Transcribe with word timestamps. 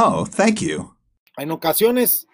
Oh, 0.00 0.24
thank 0.24 0.60
you. 0.60 0.94
En 1.38 1.50
ocasiones, 1.50 2.28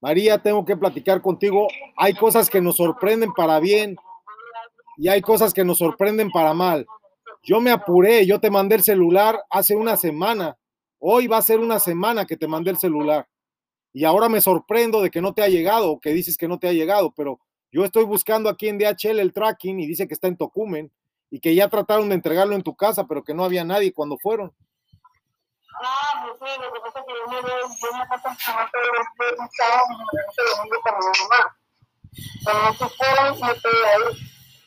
María, 0.00 0.38
tengo 0.38 0.64
que 0.64 0.76
platicar 0.76 1.20
contigo. 1.20 1.66
Hay 1.96 2.14
cosas 2.14 2.48
que 2.48 2.60
nos 2.60 2.76
sorprenden 2.76 3.32
para 3.32 3.58
bien 3.58 3.96
y 4.96 5.08
hay 5.08 5.20
cosas 5.20 5.52
que 5.52 5.64
nos 5.64 5.78
sorprenden 5.78 6.30
para 6.30 6.54
mal. 6.54 6.86
Yo 7.42 7.60
me 7.60 7.72
apuré, 7.72 8.26
yo 8.26 8.38
te 8.38 8.48
mandé 8.48 8.76
el 8.76 8.84
celular 8.84 9.40
hace 9.50 9.74
una 9.74 9.96
semana. 9.96 10.56
Hoy 11.00 11.26
va 11.26 11.38
a 11.38 11.42
ser 11.42 11.58
una 11.58 11.80
semana 11.80 12.26
que 12.26 12.36
te 12.36 12.46
mandé 12.46 12.70
el 12.70 12.78
celular. 12.78 13.26
Y 13.92 14.04
ahora 14.04 14.28
me 14.28 14.40
sorprendo 14.40 15.02
de 15.02 15.10
que 15.10 15.20
no 15.20 15.34
te 15.34 15.42
ha 15.42 15.48
llegado 15.48 15.98
que 15.98 16.12
dices 16.12 16.36
que 16.36 16.46
no 16.46 16.60
te 16.60 16.68
ha 16.68 16.72
llegado, 16.72 17.12
pero 17.16 17.40
yo 17.72 17.84
estoy 17.84 18.04
buscando 18.04 18.48
aquí 18.48 18.68
en 18.68 18.78
DHL 18.78 19.18
el 19.18 19.32
tracking 19.32 19.80
y 19.80 19.86
dice 19.88 20.06
que 20.06 20.14
está 20.14 20.28
en 20.28 20.36
Tocumen 20.36 20.92
y 21.28 21.40
que 21.40 21.56
ya 21.56 21.66
trataron 21.68 22.08
de 22.08 22.14
entregarlo 22.14 22.54
en 22.54 22.62
tu 22.62 22.76
casa, 22.76 23.08
pero 23.08 23.24
que 23.24 23.34
no 23.34 23.42
había 23.42 23.64
nadie 23.64 23.92
cuando 23.92 24.16
fueron. 24.16 24.52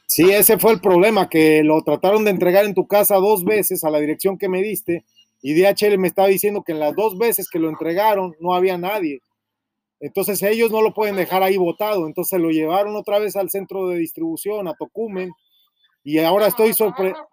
Sí, 0.07 0.31
ese 0.31 0.59
fue 0.59 0.73
el 0.73 0.81
problema, 0.81 1.29
que 1.29 1.63
lo 1.63 1.81
trataron 1.83 2.23
de 2.23 2.31
entregar 2.31 2.65
en 2.65 2.75
tu 2.75 2.87
casa 2.87 3.15
dos 3.15 3.43
veces 3.43 3.83
a 3.83 3.89
la 3.89 3.99
dirección 3.99 4.37
que 4.37 4.49
me 4.49 4.61
diste 4.61 5.05
y 5.41 5.53
DHL 5.59 5.97
me 5.97 6.07
estaba 6.07 6.27
diciendo 6.27 6.63
que 6.63 6.71
en 6.71 6.79
las 6.79 6.95
dos 6.95 7.17
veces 7.17 7.49
que 7.49 7.59
lo 7.59 7.69
entregaron 7.69 8.35
no 8.39 8.53
había 8.53 8.77
nadie. 8.77 9.21
Entonces 9.99 10.41
ellos 10.43 10.71
no 10.71 10.81
lo 10.81 10.93
pueden 10.93 11.15
dejar 11.15 11.43
ahí 11.43 11.57
botado, 11.57 12.07
entonces 12.07 12.39
lo 12.39 12.49
llevaron 12.49 12.95
otra 12.95 13.19
vez 13.19 13.35
al 13.35 13.49
centro 13.49 13.87
de 13.87 13.97
distribución, 13.97 14.67
a 14.67 14.73
Tocumen, 14.73 15.31
y 16.03 16.19
ahora 16.19 16.47
estoy 16.47 16.73
sorprendido. 16.73 17.25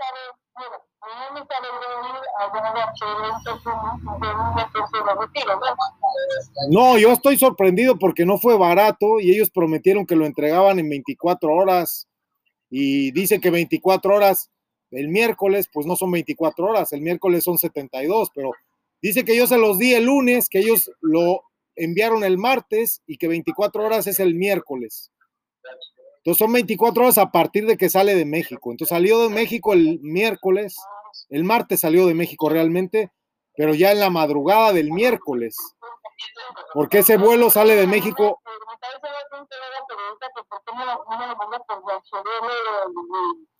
No, 6.70 6.98
yo 6.98 7.10
estoy 7.12 7.36
sorprendido 7.36 7.98
porque 7.98 8.24
no 8.24 8.38
fue 8.38 8.56
barato 8.56 9.20
y 9.20 9.30
ellos 9.30 9.50
prometieron 9.50 10.06
que 10.06 10.16
lo 10.16 10.26
entregaban 10.26 10.78
en 10.78 10.88
24 10.88 11.52
horas 11.52 12.08
y 12.70 13.10
dice 13.12 13.40
que 13.40 13.50
24 13.50 14.14
horas 14.14 14.50
el 14.90 15.08
miércoles, 15.08 15.68
pues 15.72 15.86
no 15.86 15.96
son 15.96 16.10
24 16.10 16.66
horas, 16.66 16.92
el 16.92 17.00
miércoles 17.00 17.44
son 17.44 17.58
72, 17.58 18.30
pero 18.34 18.52
dice 19.00 19.24
que 19.24 19.36
yo 19.36 19.46
se 19.46 19.58
los 19.58 19.78
di 19.78 19.94
el 19.94 20.04
lunes, 20.04 20.48
que 20.48 20.60
ellos 20.60 20.90
lo 21.00 21.42
enviaron 21.76 22.24
el 22.24 22.38
martes 22.38 23.02
y 23.06 23.16
que 23.16 23.28
24 23.28 23.84
horas 23.84 24.06
es 24.06 24.20
el 24.20 24.34
miércoles. 24.34 25.10
Entonces 26.18 26.38
son 26.38 26.52
24 26.52 27.02
horas 27.02 27.18
a 27.18 27.30
partir 27.30 27.66
de 27.66 27.76
que 27.76 27.88
sale 27.88 28.14
de 28.14 28.26
México. 28.26 28.70
Entonces 28.70 28.94
salió 28.94 29.22
de 29.22 29.30
México 29.30 29.72
el 29.72 30.00
miércoles, 30.00 30.76
el 31.28 31.44
martes 31.44 31.80
salió 31.80 32.06
de 32.06 32.14
México 32.14 32.48
realmente, 32.48 33.10
pero 33.56 33.74
ya 33.74 33.92
en 33.92 34.00
la 34.00 34.10
madrugada 34.10 34.72
del 34.72 34.92
miércoles. 34.92 35.56
Porque 36.74 36.98
ese 36.98 37.16
vuelo 37.16 37.50
sale 37.50 37.76
de 37.76 37.86
México. 37.86 38.40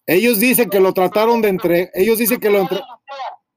Ellos 0.07 0.39
dicen 0.41 0.71
que 0.71 0.81
lo 0.81 0.93
trataron 0.93 1.43
de 1.43 1.49
entregar, 1.49 1.91
ellos 1.95 2.19
dicen 2.19 2.41
que 2.41 2.51
lo 2.51 2.59
entre... 2.59 2.81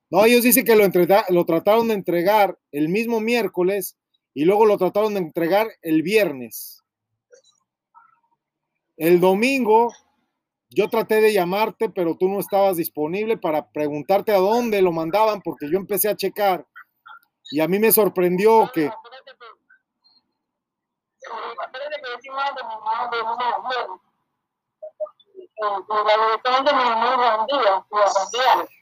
No, 0.09 0.25
ellos 0.25 0.43
dicen 0.43 0.63
que 0.63 0.75
lo, 0.75 0.87
lo 1.29 1.45
trataron 1.45 1.87
de 1.87 1.95
entregar 1.95 2.57
el 2.71 2.89
mismo 2.89 3.19
miércoles 3.19 3.97
y 4.33 4.45
luego 4.45 4.65
lo 4.65 4.77
trataron 4.77 5.13
de 5.13 5.21
entregar 5.21 5.67
el 5.81 6.03
viernes. 6.03 6.83
El 8.97 9.19
domingo 9.19 9.91
yo 10.73 10.89
traté 10.89 11.21
de 11.21 11.33
llamarte, 11.33 11.89
pero 11.89 12.15
tú 12.17 12.27
no 12.27 12.39
estabas 12.39 12.77
disponible 12.77 13.37
para 13.37 13.69
preguntarte 13.71 14.31
a 14.31 14.37
dónde 14.37 14.81
lo 14.81 14.91
mandaban, 14.91 15.41
porque 15.41 15.69
yo 15.71 15.77
empecé 15.77 16.09
a 16.09 16.15
checar. 16.15 16.65
Y 17.51 17.59
a 17.59 17.67
mí 17.67 17.79
me 17.79 17.91
sorprendió 17.91 18.69
que... 18.73 18.89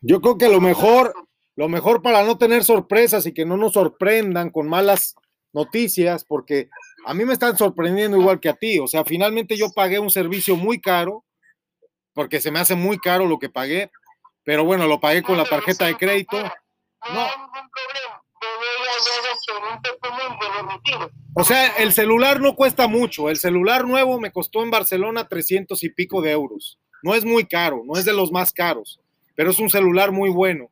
Yo 0.01 0.21
creo 0.21 0.37
que 0.37 0.49
lo 0.49 0.61
mejor, 0.61 1.13
lo 1.55 1.69
mejor 1.69 2.01
para 2.01 2.23
no 2.23 2.37
tener 2.37 2.63
sorpresas 2.63 3.25
y 3.25 3.33
que 3.33 3.45
no 3.45 3.57
nos 3.57 3.73
sorprendan 3.73 4.49
con 4.49 4.67
malas 4.67 5.15
noticias, 5.53 6.23
porque 6.23 6.69
a 7.05 7.13
mí 7.13 7.25
me 7.25 7.33
están 7.33 7.57
sorprendiendo 7.57 8.17
igual 8.17 8.39
que 8.39 8.49
a 8.49 8.55
ti. 8.55 8.79
O 8.79 8.87
sea, 8.87 9.03
finalmente 9.03 9.57
yo 9.57 9.71
pagué 9.73 9.99
un 9.99 10.09
servicio 10.09 10.55
muy 10.55 10.79
caro, 10.79 11.23
porque 12.13 12.41
se 12.41 12.51
me 12.51 12.59
hace 12.59 12.75
muy 12.75 12.97
caro 12.97 13.25
lo 13.25 13.39
que 13.39 13.49
pagué, 13.49 13.91
pero 14.43 14.63
bueno, 14.63 14.87
lo 14.87 14.99
pagué 14.99 15.23
con 15.23 15.37
la 15.37 15.45
tarjeta 15.45 15.85
de 15.85 15.95
crédito. 15.95 16.37
No. 17.13 17.27
O 21.33 21.43
sea, 21.43 21.67
el 21.77 21.93
celular 21.93 22.41
no 22.41 22.55
cuesta 22.55 22.87
mucho. 22.87 23.29
El 23.29 23.37
celular 23.37 23.85
nuevo 23.85 24.19
me 24.19 24.31
costó 24.31 24.63
en 24.63 24.71
Barcelona 24.71 25.27
300 25.27 25.81
y 25.83 25.89
pico 25.89 26.21
de 26.21 26.31
euros. 26.31 26.79
No 27.03 27.15
es 27.15 27.25
muy 27.25 27.45
caro, 27.45 27.81
no 27.85 27.97
es 27.97 28.05
de 28.05 28.13
los 28.13 28.31
más 28.31 28.51
caros, 28.51 28.99
pero 29.35 29.51
es 29.51 29.59
un 29.59 29.69
celular 29.69 30.11
muy 30.11 30.29
bueno. 30.29 30.69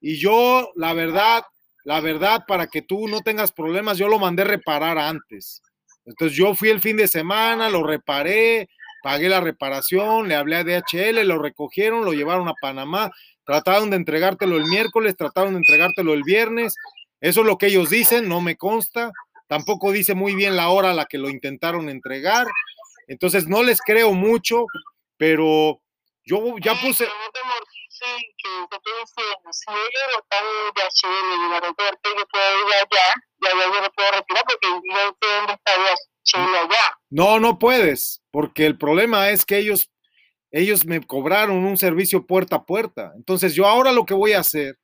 Y 0.00 0.18
yo, 0.18 0.72
la 0.74 0.92
verdad, 0.94 1.44
la 1.84 2.00
verdad, 2.00 2.44
para 2.46 2.66
que 2.66 2.82
tú 2.82 3.08
no 3.08 3.20
tengas 3.20 3.52
problemas, 3.52 3.98
yo 3.98 4.08
lo 4.08 4.18
mandé 4.18 4.44
reparar 4.44 4.98
antes. 4.98 5.62
Entonces 6.04 6.36
yo 6.36 6.54
fui 6.54 6.70
el 6.70 6.80
fin 6.80 6.96
de 6.96 7.08
semana, 7.08 7.70
lo 7.70 7.82
reparé, 7.82 8.68
pagué 9.04 9.28
la 9.28 9.42
reparación, 9.42 10.28
le 10.28 10.34
hablé 10.34 10.56
a 10.56 10.64
DHL, 10.64 11.26
lo 11.26 11.38
recogieron, 11.38 12.06
lo 12.06 12.14
llevaron 12.14 12.48
a 12.48 12.54
Panamá, 12.54 13.10
trataron 13.44 13.90
de 13.90 13.96
entregártelo 13.96 14.56
el 14.56 14.64
miércoles, 14.64 15.14
trataron 15.14 15.52
de 15.52 15.58
entregártelo 15.58 16.14
el 16.14 16.22
viernes. 16.22 16.74
Eso 17.20 17.42
es 17.42 17.46
lo 17.46 17.58
que 17.58 17.66
ellos 17.66 17.90
dicen, 17.90 18.30
no 18.30 18.40
me 18.40 18.56
consta. 18.56 19.12
Tampoco 19.46 19.92
dice 19.92 20.14
muy 20.14 20.34
bien 20.34 20.56
la 20.56 20.70
hora 20.70 20.92
a 20.92 20.94
la 20.94 21.04
que 21.04 21.18
lo 21.18 21.28
intentaron 21.28 21.90
entregar. 21.90 22.46
Entonces 23.06 23.46
no 23.46 23.62
les 23.62 23.82
creo 23.82 24.14
mucho, 24.14 24.64
pero 25.18 25.82
yo 26.24 26.56
ya 26.62 26.74
puse 26.80 27.06
allá. 36.32 36.98
No, 37.10 37.38
no 37.38 37.58
puedes, 37.58 38.22
porque 38.30 38.66
el 38.66 38.78
problema 38.78 39.30
es 39.30 39.44
que 39.44 39.58
ellos, 39.58 39.90
ellos 40.50 40.84
me 40.86 41.00
cobraron 41.00 41.64
un 41.64 41.76
servicio 41.76 42.26
puerta 42.26 42.56
a 42.56 42.64
puerta. 42.64 43.12
Entonces 43.16 43.54
yo 43.54 43.66
ahora 43.66 43.92
lo 43.92 44.06
que 44.06 44.14
voy 44.14 44.32
a 44.32 44.40
hacer 44.40 44.78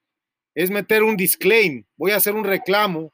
es 0.55 0.71
meter 0.71 1.03
un 1.03 1.17
disclaim, 1.17 1.85
voy 1.97 2.11
a 2.13 2.17
hacer 2.17 2.35
un 2.35 2.45
reclamo 2.45 3.13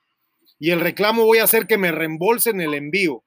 y 0.59 0.71
el 0.71 0.81
reclamo 0.81 1.25
voy 1.25 1.39
a 1.39 1.45
hacer 1.45 1.67
que 1.67 1.79
me 1.79 1.93
reembolsen 1.93 2.61
el 2.61 2.75
envío. 2.75 3.23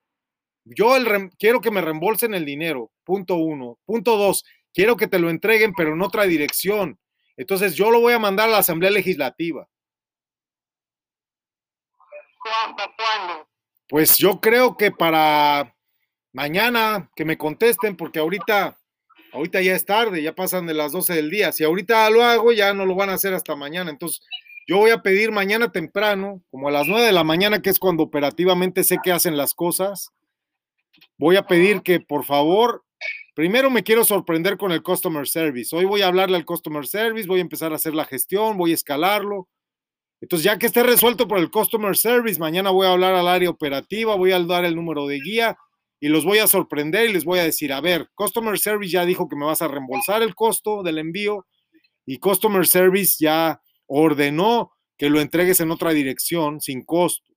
Yo 0.66 0.96
el 0.96 1.32
quiero 1.38 1.62
que 1.62 1.72
me 1.72 1.82
reembolsen 1.82 2.34
el 2.34 2.46
dinero, 2.46 2.92
punto 3.04 3.36
uno. 3.36 3.80
Punto 3.86 4.18
dos, 4.18 4.44
quiero 4.74 4.98
que 4.98 5.08
te 5.08 5.20
lo 5.20 5.30
entreguen, 5.30 5.74
pero 5.76 5.94
en 5.94 6.02
otra 6.02 6.24
dirección. 6.24 7.00
Entonces 7.38 7.76
yo 7.76 7.92
lo 7.92 8.02
voy 8.02 8.14
a 8.14 8.20
mandar 8.20 8.50
a 8.50 8.52
la 8.52 8.58
Asamblea 8.60 8.92
Legislativa. 8.92 9.68
¿Cuándo? 12.40 13.50
Pues 13.90 14.18
yo 14.18 14.40
creo 14.40 14.78
que 14.78 14.92
para 14.92 15.76
mañana 16.32 17.10
que 17.16 17.26
me 17.26 17.38
contesten, 17.38 17.98
porque 17.98 18.20
ahorita, 18.20 18.78
ahorita 19.34 19.62
ya 19.62 19.76
es 19.76 19.86
tarde, 19.86 20.22
ya 20.22 20.36
pasan 20.36 20.68
de 20.68 20.76
las 20.76 20.92
12 20.92 21.14
del 21.14 21.30
día. 21.30 21.52
Si 21.52 21.64
ahorita 21.64 22.10
lo 22.10 22.24
hago, 22.24 22.52
ya 22.52 22.74
no 22.74 22.86
lo 22.86 22.96
van 22.96 23.10
a 23.10 23.16
hacer 23.16 23.34
hasta 23.34 23.56
mañana. 23.56 23.90
Entonces, 23.90 24.22
yo 24.68 24.78
voy 24.78 24.92
a 24.92 25.02
pedir 25.02 25.32
mañana 25.32 25.72
temprano, 25.72 26.44
como 26.52 26.68
a 26.68 26.72
las 26.72 26.88
9 26.88 27.06
de 27.06 27.12
la 27.12 27.24
mañana, 27.24 27.62
que 27.62 27.72
es 27.72 27.80
cuando 27.80 28.04
operativamente 28.04 28.84
sé 28.84 29.00
que 29.04 29.12
hacen 29.12 29.36
las 29.36 29.54
cosas. 29.54 30.12
Voy 31.18 31.36
a 31.36 31.48
pedir 31.48 31.82
que 31.82 32.00
por 32.00 32.24
favor 32.24 32.84
Primero 33.40 33.70
me 33.70 33.84
quiero 33.84 34.04
sorprender 34.04 34.58
con 34.58 34.74
el 34.74 34.84
Customer 34.84 35.26
Service. 35.26 35.74
Hoy 35.74 35.86
voy 35.86 36.02
a 36.02 36.08
hablarle 36.08 36.36
al 36.36 36.44
Customer 36.44 36.86
Service, 36.86 37.26
voy 37.26 37.40
a 37.40 37.44
empezar 37.44 37.72
a 37.72 37.78
hacer 37.78 37.96
la 37.96 38.04
gestión, 38.04 38.58
voy 38.58 38.72
a 38.72 38.74
escalarlo. 38.74 39.48
Entonces, 40.22 40.44
ya 40.44 40.58
que 40.58 40.66
esté 40.66 40.84
resuelto 40.84 41.28
por 41.28 41.40
el 41.40 41.50
Customer 41.50 41.96
Service, 41.96 42.40
mañana 42.40 42.72
voy 42.72 42.88
a 42.88 42.92
hablar 42.92 43.16
al 43.16 43.28
área 43.28 43.50
operativa, 43.50 44.16
voy 44.16 44.32
a 44.32 44.40
dar 44.40 44.66
el 44.66 44.76
número 44.76 45.08
de 45.08 45.20
guía 45.20 45.58
y 46.00 46.10
los 46.10 46.26
voy 46.26 46.40
a 46.40 46.48
sorprender 46.48 47.10
y 47.10 47.14
les 47.14 47.26
voy 47.26 47.40
a 47.40 47.44
decir, 47.44 47.72
a 47.74 47.82
ver, 47.82 48.10
Customer 48.16 48.58
Service 48.60 48.92
ya 48.92 49.06
dijo 49.06 49.28
que 49.30 49.36
me 49.36 49.46
vas 49.46 49.62
a 49.62 49.68
reembolsar 49.68 50.22
el 50.22 50.36
costo 50.36 50.84
del 50.84 50.98
envío 50.98 51.46
y 52.06 52.20
Customer 52.20 52.68
Service 52.68 53.16
ya 53.20 53.62
ordenó 53.88 54.72
que 54.98 55.10
lo 55.10 55.22
entregues 55.22 55.60
en 55.62 55.72
otra 55.72 55.92
dirección 55.92 56.60
sin 56.60 56.84
costo 56.84 57.34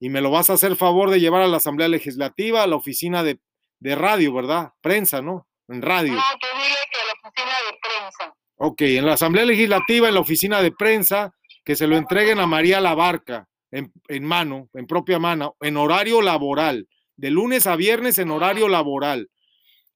y 0.00 0.08
me 0.08 0.20
lo 0.20 0.30
vas 0.30 0.50
a 0.50 0.54
hacer 0.54 0.76
favor 0.76 1.10
de 1.10 1.20
llevar 1.20 1.42
a 1.42 1.48
la 1.48 1.58
Asamblea 1.58 1.88
Legislativa, 1.88 2.62
a 2.62 2.66
la 2.66 2.76
oficina 2.76 3.22
de 3.22 3.38
de 3.84 3.94
radio, 3.94 4.32
¿verdad? 4.32 4.72
Prensa, 4.80 5.20
¿no? 5.20 5.46
En 5.68 5.82
radio. 5.82 6.14
No, 6.14 6.22
que 6.40 6.48
dile 6.56 6.76
que 6.90 6.98
la 7.06 7.28
oficina 7.28 7.54
de 7.66 7.78
prensa. 7.82 8.34
Ok, 8.56 8.80
en 8.80 9.06
la 9.06 9.12
Asamblea 9.12 9.44
Legislativa, 9.44 10.08
en 10.08 10.14
la 10.14 10.20
oficina 10.20 10.62
de 10.62 10.72
prensa, 10.72 11.34
que 11.64 11.76
se 11.76 11.86
lo 11.86 11.96
entreguen 11.96 12.38
a 12.38 12.46
María 12.46 12.80
Labarca 12.80 13.48
en, 13.70 13.92
en 14.08 14.24
mano, 14.24 14.68
en 14.74 14.86
propia 14.86 15.18
mano, 15.18 15.56
en 15.60 15.76
horario 15.76 16.22
laboral, 16.22 16.88
de 17.16 17.30
lunes 17.30 17.66
a 17.66 17.76
viernes 17.76 18.18
en 18.18 18.30
horario 18.30 18.68
laboral. 18.68 19.30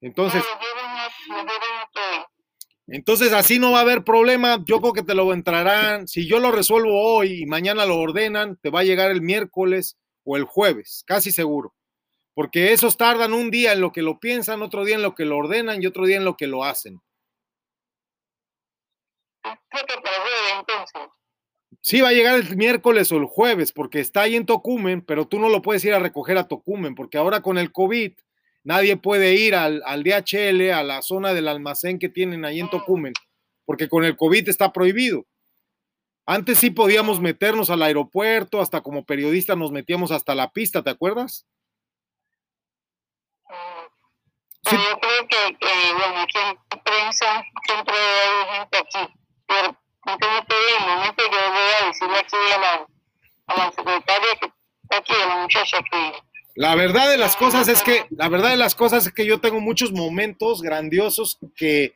Entonces, 0.01 0.45
Entonces 2.87 3.33
así 3.33 3.59
no 3.59 3.73
va 3.73 3.79
a 3.79 3.83
haber 3.83 4.03
problema. 4.03 4.63
Yo 4.65 4.81
creo 4.81 4.93
que 4.93 5.03
te 5.03 5.15
lo 5.15 5.33
entrarán. 5.33 6.09
Si 6.09 6.27
yo 6.27 6.41
lo 6.41 6.51
resuelvo 6.51 7.17
hoy 7.17 7.43
y 7.43 7.47
mañana 7.47 7.85
lo 7.85 7.99
ordenan, 7.99 8.57
te 8.57 8.71
va 8.71 8.81
a 8.81 8.85
llegar 8.85 9.11
el 9.11 9.21
miércoles 9.21 9.99
o 10.25 10.37
el 10.37 10.45
jueves, 10.45 11.05
casi 11.07 11.31
seguro. 11.31 11.75
Porque 12.35 12.73
esos 12.73 12.97
tardan 12.97 13.33
un 13.33 13.51
día 13.51 13.73
en 13.73 13.81
lo 13.81 13.93
que 13.93 14.03
lo 14.03 14.19
piensan, 14.19 14.63
otro 14.63 14.85
día 14.85 14.95
en 14.95 15.03
lo 15.03 15.15
que 15.15 15.25
lo 15.25 15.37
ordenan 15.37 15.83
y 15.83 15.87
otro 15.87 16.07
día 16.07 16.17
en 16.17 16.25
lo 16.25 16.37
que 16.37 16.47
lo 16.47 16.65
hacen. 16.65 17.01
Sí, 21.89 22.03
va 22.03 22.11
a 22.11 22.13
llegar 22.13 22.35
el 22.35 22.55
miércoles 22.55 23.11
o 23.13 23.17
el 23.17 23.25
jueves, 23.25 23.73
porque 23.73 24.01
está 24.01 24.21
ahí 24.21 24.37
en 24.37 24.45
Tocumen, 24.45 25.01
pero 25.01 25.27
tú 25.27 25.39
no 25.39 25.49
lo 25.49 25.63
puedes 25.63 25.83
ir 25.87 25.95
a 25.95 25.99
recoger 25.99 26.37
a 26.37 26.47
Tocumen, 26.47 26.95
porque 26.95 27.17
ahora 27.17 27.41
con 27.41 27.57
el 27.57 27.73
COVID 27.73 28.13
nadie 28.63 28.99
puede 28.99 29.37
ir 29.37 29.55
al, 29.55 29.83
al 29.87 30.05
DHL, 30.05 30.71
a 30.71 30.83
la 30.83 31.01
zona 31.01 31.33
del 31.33 31.49
almacén 31.49 31.99
que 31.99 32.11
tienen 32.11 32.45
ahí 32.45 32.61
en 32.61 32.69
Tocumen, 32.69 33.15
porque 33.65 33.89
con 33.89 34.05
el 34.05 34.19
COVID 34.19 34.51
está 34.51 34.71
prohibido. 34.71 35.25
Antes 36.27 36.59
sí 36.59 36.69
podíamos 36.69 37.21
meternos 37.21 37.71
al 37.71 37.81
aeropuerto, 37.81 38.61
hasta 38.61 38.83
como 38.83 39.07
periodista 39.07 39.57
nos 39.57 39.73
metíamos 39.73 40.11
hasta 40.11 40.35
la 40.35 40.51
pista, 40.51 40.83
¿te 40.83 40.91
acuerdas? 40.91 41.47
Sí. 44.69 44.77
Yo 44.77 45.01
creo 45.01 45.27
que, 45.27 45.57
que, 45.57 45.93
bueno, 45.95 46.21
aquí 46.21 46.39
en 46.39 46.83
prensa 46.83 47.43
siempre 47.65 47.95
hay 47.95 48.59
gente 48.59 48.77
aquí, 48.77 49.15
pero 49.47 49.79
no 50.09 50.17
tengo 50.17 50.43
que 50.47 50.55
el 50.55 50.87
momento 50.87 51.23
yo 51.31 51.51
voy 51.53 51.73
a 51.83 51.87
decirle 51.87 52.17
la, 52.29 52.87
la 56.59 56.75
verdad 56.75 57.09
de 57.09 57.19
las 57.19 57.37
cosas 57.37 57.69
es 57.69 57.83
que, 57.83 58.05
la 58.11 58.29
verdad 58.29 58.51
de 58.51 58.57
las 58.57 58.75
cosas 58.75 59.07
es 59.07 59.13
que 59.13 59.25
yo 59.25 59.41
tengo 59.41 59.61
muchos 59.61 59.93
momentos 59.93 60.61
grandiosos 60.61 61.39
que 61.55 61.95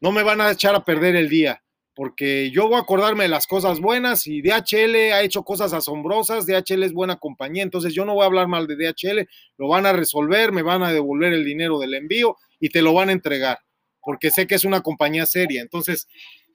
no 0.00 0.12
me 0.12 0.22
van 0.22 0.40
a 0.42 0.50
echar 0.50 0.74
a 0.74 0.84
perder 0.84 1.16
el 1.16 1.30
día, 1.30 1.62
porque 1.94 2.50
yo 2.50 2.68
voy 2.68 2.76
a 2.76 2.80
acordarme 2.80 3.24
de 3.24 3.30
las 3.30 3.46
cosas 3.46 3.80
buenas 3.80 4.26
y 4.26 4.42
DHL 4.42 5.12
ha 5.14 5.22
hecho 5.22 5.44
cosas 5.44 5.72
asombrosas, 5.72 6.46
DHL 6.46 6.82
es 6.82 6.92
buena 6.92 7.16
compañía, 7.16 7.62
entonces 7.62 7.94
yo 7.94 8.04
no 8.04 8.12
voy 8.12 8.24
a 8.24 8.26
hablar 8.26 8.48
mal 8.48 8.66
de 8.66 8.76
DHL, 8.76 9.28
lo 9.56 9.68
van 9.68 9.86
a 9.86 9.94
resolver, 9.94 10.52
me 10.52 10.62
van 10.62 10.82
a 10.82 10.92
devolver 10.92 11.32
el 11.32 11.44
dinero 11.44 11.78
del 11.78 11.94
envío 11.94 12.36
y 12.60 12.68
te 12.68 12.82
lo 12.82 12.92
van 12.92 13.08
a 13.08 13.12
entregar, 13.12 13.60
porque 14.02 14.30
sé 14.30 14.46
que 14.46 14.56
es 14.56 14.64
una 14.64 14.82
compañía 14.82 15.24
seria. 15.24 15.62
Entonces, 15.62 16.06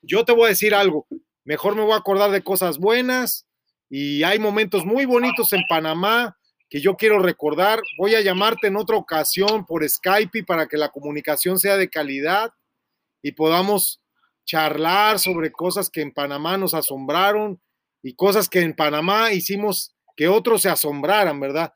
yo 0.03 0.25
te 0.25 0.31
voy 0.31 0.45
a 0.45 0.49
decir 0.49 0.75
algo, 0.75 1.07
mejor 1.47 1.75
me 1.75 1.81
voy 1.81 1.93
a 1.93 1.97
acordar 1.97 2.29
de 2.29 2.43
cosas 2.43 2.77
buenas 2.77 3.47
y 3.89 4.23
hay 4.23 4.37
momentos 4.37 4.85
muy 4.85 5.05
bonitos 5.05 5.53
en 5.53 5.61
Panamá 5.69 6.37
que 6.69 6.81
yo 6.81 6.97
quiero 6.97 7.19
recordar. 7.19 7.79
Voy 7.97 8.15
a 8.15 8.21
llamarte 8.21 8.67
en 8.67 8.75
otra 8.75 8.97
ocasión 8.97 9.65
por 9.65 9.87
Skype 9.87 10.43
para 10.43 10.67
que 10.67 10.75
la 10.75 10.89
comunicación 10.89 11.57
sea 11.57 11.77
de 11.77 11.89
calidad 11.89 12.51
y 13.21 13.31
podamos 13.31 14.01
charlar 14.45 15.19
sobre 15.19 15.53
cosas 15.53 15.89
que 15.89 16.01
en 16.01 16.11
Panamá 16.11 16.57
nos 16.57 16.73
asombraron 16.73 17.61
y 18.03 18.13
cosas 18.13 18.49
que 18.49 18.59
en 18.59 18.75
Panamá 18.75 19.31
hicimos 19.31 19.95
que 20.17 20.27
otros 20.27 20.63
se 20.63 20.69
asombraran, 20.69 21.39
¿verdad? 21.39 21.73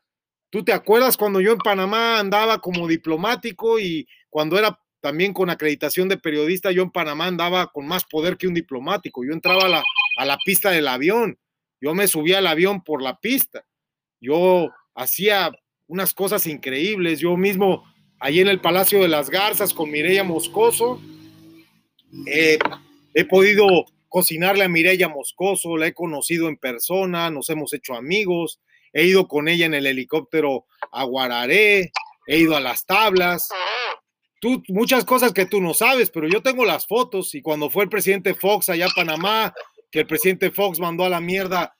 ¿Tú 0.50 0.62
te 0.62 0.74
acuerdas 0.74 1.16
cuando 1.16 1.40
yo 1.40 1.52
en 1.52 1.58
Panamá 1.58 2.18
andaba 2.18 2.58
como 2.58 2.86
diplomático 2.86 3.78
y 3.78 4.06
cuando 4.28 4.58
era 4.58 4.78
también 5.02 5.34
con 5.34 5.50
acreditación 5.50 6.08
de 6.08 6.16
periodista, 6.16 6.70
yo 6.70 6.82
en 6.82 6.90
Panamá 6.90 7.26
andaba 7.26 7.66
con 7.66 7.86
más 7.86 8.04
poder 8.04 8.38
que 8.38 8.46
un 8.46 8.54
diplomático? 8.54 9.24
Yo 9.24 9.32
entraba 9.32 9.82
a 10.16 10.24
la, 10.24 10.38
pista 10.44 10.70
del 10.70 10.88
avión, 10.88 11.38
yo 11.80 11.94
me 11.94 12.06
subía 12.06 12.38
al 12.38 12.46
avión 12.46 12.82
por 12.82 13.02
la 13.02 13.18
pista, 13.18 13.66
yo 14.20 14.70
hacía 14.94 15.50
unas 15.88 16.14
cosas 16.14 16.46
increíbles. 16.46 17.18
Yo 17.20 17.36
mismo, 17.36 17.84
allí 18.20 18.40
en 18.40 18.48
el 18.48 18.60
Palacio 18.60 19.02
de 19.02 19.08
las 19.08 19.28
Garzas 19.28 19.74
con 19.74 19.90
Mireya 19.90 20.24
Moscoso, 20.24 21.02
he 22.26 23.24
podido 23.28 23.66
cocinarle 24.08 24.64
a 24.64 24.68
Mireya 24.68 25.08
Moscoso, 25.08 25.76
la 25.76 25.88
he 25.88 25.94
conocido 25.94 26.48
en 26.48 26.58
persona, 26.58 27.30
nos 27.30 27.50
hemos 27.50 27.72
hecho 27.72 27.94
amigos, 27.94 28.60
he 28.92 29.04
ido 29.06 29.26
con 29.26 29.48
ella 29.48 29.66
en 29.66 29.74
el 29.74 29.86
helicóptero 29.86 30.66
a 30.92 31.04
Guararé, 31.04 31.90
he 32.26 32.38
ido 32.38 32.54
a 32.54 32.60
las 32.60 32.86
tablas. 32.86 33.48
Tú, 34.42 34.60
muchas 34.66 35.04
cosas 35.04 35.32
que 35.32 35.46
tú 35.46 35.60
no 35.60 35.72
sabes, 35.72 36.10
pero 36.10 36.26
yo 36.26 36.42
tengo 36.42 36.64
las 36.64 36.88
fotos 36.88 37.32
y 37.36 37.42
cuando 37.42 37.70
fue 37.70 37.84
el 37.84 37.88
presidente 37.88 38.34
Fox 38.34 38.68
allá 38.68 38.86
a 38.86 38.92
Panamá, 38.92 39.54
que 39.88 40.00
el 40.00 40.06
presidente 40.08 40.50
Fox 40.50 40.80
mandó 40.80 41.04
a 41.04 41.08
la 41.08 41.20
mierda 41.20 41.76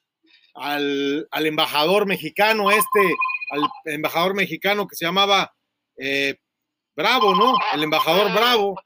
al, 0.54 1.26
embajador 1.32 2.06
mexicano 2.06 2.70
este, 2.70 3.16
al 3.50 3.68
embajador 3.86 4.36
mexicano 4.36 4.86
que 4.86 4.94
se 4.94 5.04
llamaba 5.04 5.52
eh, 5.96 6.36
Bravo, 6.94 7.34
¿no? 7.34 7.56
El 7.74 7.82
embajador 7.82 8.32
Bravo. 8.32 8.80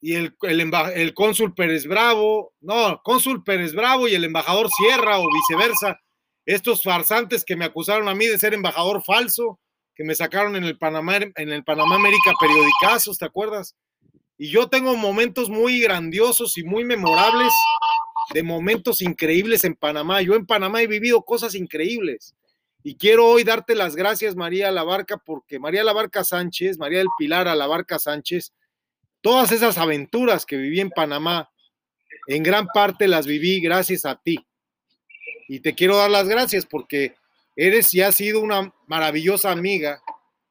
Y 0.00 0.16
el, 0.16 0.36
el, 0.42 0.72
el 0.96 1.14
cónsul 1.14 1.54
Pérez 1.54 1.86
Bravo, 1.86 2.52
no, 2.62 3.00
cónsul 3.04 3.44
Pérez 3.44 3.74
Bravo 3.74 4.08
y 4.08 4.16
el 4.16 4.24
embajador 4.24 4.68
Sierra 4.76 5.20
o 5.20 5.28
viceversa. 5.30 6.00
Estos 6.44 6.82
farsantes 6.82 7.44
que 7.44 7.54
me 7.54 7.64
acusaron 7.64 8.08
a 8.08 8.14
mí 8.16 8.26
de 8.26 8.40
ser 8.40 8.54
embajador 8.54 9.04
falso, 9.04 9.60
que 9.94 10.04
me 10.04 10.14
sacaron 10.14 10.56
en 10.56 10.64
el 10.64 10.78
Panamá, 10.78 11.16
en 11.16 11.52
el 11.52 11.64
Panamá 11.64 11.96
América 11.96 12.32
periodicazos, 12.40 13.18
¿te 13.18 13.24
acuerdas? 13.24 13.76
Y 14.38 14.48
yo 14.50 14.68
tengo 14.68 14.96
momentos 14.96 15.50
muy 15.50 15.80
grandiosos 15.80 16.56
y 16.58 16.64
muy 16.64 16.84
memorables 16.84 17.52
de 18.32 18.42
momentos 18.42 19.02
increíbles 19.02 19.64
en 19.64 19.74
Panamá. 19.74 20.22
Yo 20.22 20.34
en 20.34 20.46
Panamá 20.46 20.82
he 20.82 20.86
vivido 20.86 21.22
cosas 21.22 21.54
increíbles. 21.54 22.34
Y 22.82 22.96
quiero 22.96 23.26
hoy 23.28 23.44
darte 23.44 23.74
las 23.74 23.94
gracias, 23.94 24.34
María 24.34 24.72
Labarca, 24.72 25.16
porque 25.18 25.60
María 25.60 25.84
Labarca 25.84 26.24
Sánchez, 26.24 26.78
María 26.78 26.98
del 26.98 27.08
Pilar 27.16 27.46
a 27.46 27.54
Labarca 27.54 27.98
Sánchez, 27.98 28.52
todas 29.20 29.52
esas 29.52 29.78
aventuras 29.78 30.44
que 30.44 30.56
viví 30.56 30.80
en 30.80 30.90
Panamá, 30.90 31.50
en 32.26 32.42
gran 32.42 32.66
parte 32.66 33.06
las 33.06 33.26
viví 33.26 33.60
gracias 33.60 34.04
a 34.04 34.16
ti. 34.16 34.44
Y 35.48 35.60
te 35.60 35.74
quiero 35.74 35.96
dar 35.96 36.10
las 36.10 36.28
gracias 36.28 36.66
porque 36.66 37.14
eres 37.56 37.92
y 37.94 38.02
has 38.02 38.16
sido 38.16 38.40
una 38.40 38.74
maravillosa 38.86 39.50
amiga 39.50 40.02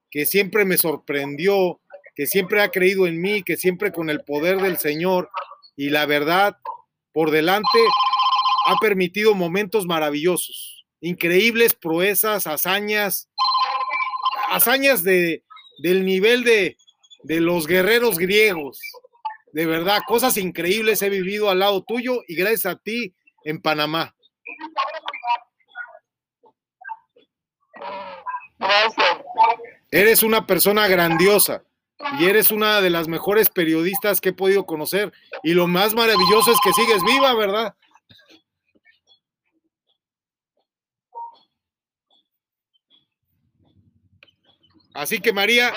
que 0.09 0.25
siempre 0.25 0.65
me 0.65 0.77
sorprendió, 0.77 1.79
que 2.15 2.27
siempre 2.27 2.61
ha 2.61 2.69
creído 2.69 3.07
en 3.07 3.21
mí, 3.21 3.43
que 3.43 3.57
siempre 3.57 3.91
con 3.91 4.09
el 4.09 4.23
poder 4.23 4.59
del 4.61 4.77
Señor 4.77 5.29
y 5.75 5.89
la 5.89 6.05
verdad 6.05 6.57
por 7.13 7.31
delante 7.31 7.79
ha 8.67 8.75
permitido 8.79 9.33
momentos 9.33 9.85
maravillosos, 9.85 10.85
increíbles 10.99 11.73
proezas, 11.73 12.45
hazañas, 12.45 13.29
hazañas 14.49 15.03
de, 15.03 15.43
del 15.81 16.05
nivel 16.05 16.43
de, 16.43 16.77
de 17.23 17.39
los 17.39 17.67
guerreros 17.67 18.17
griegos. 18.17 18.79
De 19.53 19.65
verdad, 19.65 20.01
cosas 20.07 20.37
increíbles 20.37 21.01
he 21.01 21.09
vivido 21.09 21.49
al 21.49 21.59
lado 21.59 21.83
tuyo 21.83 22.21
y 22.27 22.35
gracias 22.35 22.65
a 22.67 22.77
ti 22.77 23.15
en 23.43 23.61
Panamá. 23.61 24.15
Eres 29.91 30.23
una 30.23 30.45
persona 30.47 30.87
grandiosa 30.87 31.63
y 32.19 32.25
eres 32.25 32.51
una 32.51 32.81
de 32.81 32.89
las 32.89 33.07
mejores 33.07 33.49
periodistas 33.49 34.21
que 34.21 34.29
he 34.29 34.33
podido 34.33 34.65
conocer. 34.65 35.11
Y 35.43 35.53
lo 35.53 35.67
más 35.67 35.93
maravilloso 35.93 36.51
es 36.51 36.57
que 36.63 36.73
sigues 36.73 37.03
viva, 37.03 37.33
¿verdad? 37.33 37.75
Así 44.93 45.19
que 45.19 45.31
María, 45.31 45.73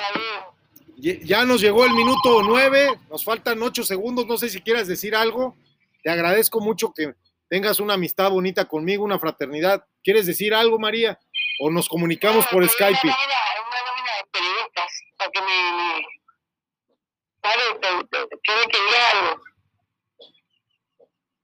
ya 0.96 1.44
nos 1.44 1.60
llegó 1.60 1.84
el 1.84 1.92
minuto 1.92 2.42
nueve, 2.42 2.98
nos 3.10 3.24
faltan 3.24 3.62
ocho 3.62 3.84
segundos, 3.84 4.26
no 4.26 4.36
sé 4.36 4.48
si 4.48 4.60
quieras 4.60 4.88
decir 4.88 5.14
algo. 5.14 5.56
Te 6.02 6.10
agradezco 6.10 6.60
mucho 6.60 6.92
que 6.92 7.14
tengas 7.48 7.80
una 7.80 7.94
amistad 7.94 8.30
bonita 8.30 8.64
conmigo, 8.66 9.04
una 9.04 9.18
fraternidad. 9.18 9.84
¿Quieres 10.02 10.26
decir 10.26 10.54
algo, 10.54 10.78
María? 10.78 11.18
¿O 11.60 11.70
nos 11.70 11.88
comunicamos 11.88 12.46
por 12.46 12.68
Skype? 12.68 13.14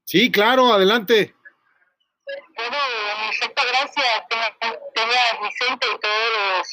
Sí, 0.05 0.31
claro, 0.31 0.73
adelante. 0.73 1.33
Bueno, 2.55 2.77
muchas 3.25 3.49
gracias. 3.55 4.23
Tenía 4.93 5.21
Vicente 5.41 5.87
y 5.87 5.99
todos 5.99 6.29
los 6.57 6.67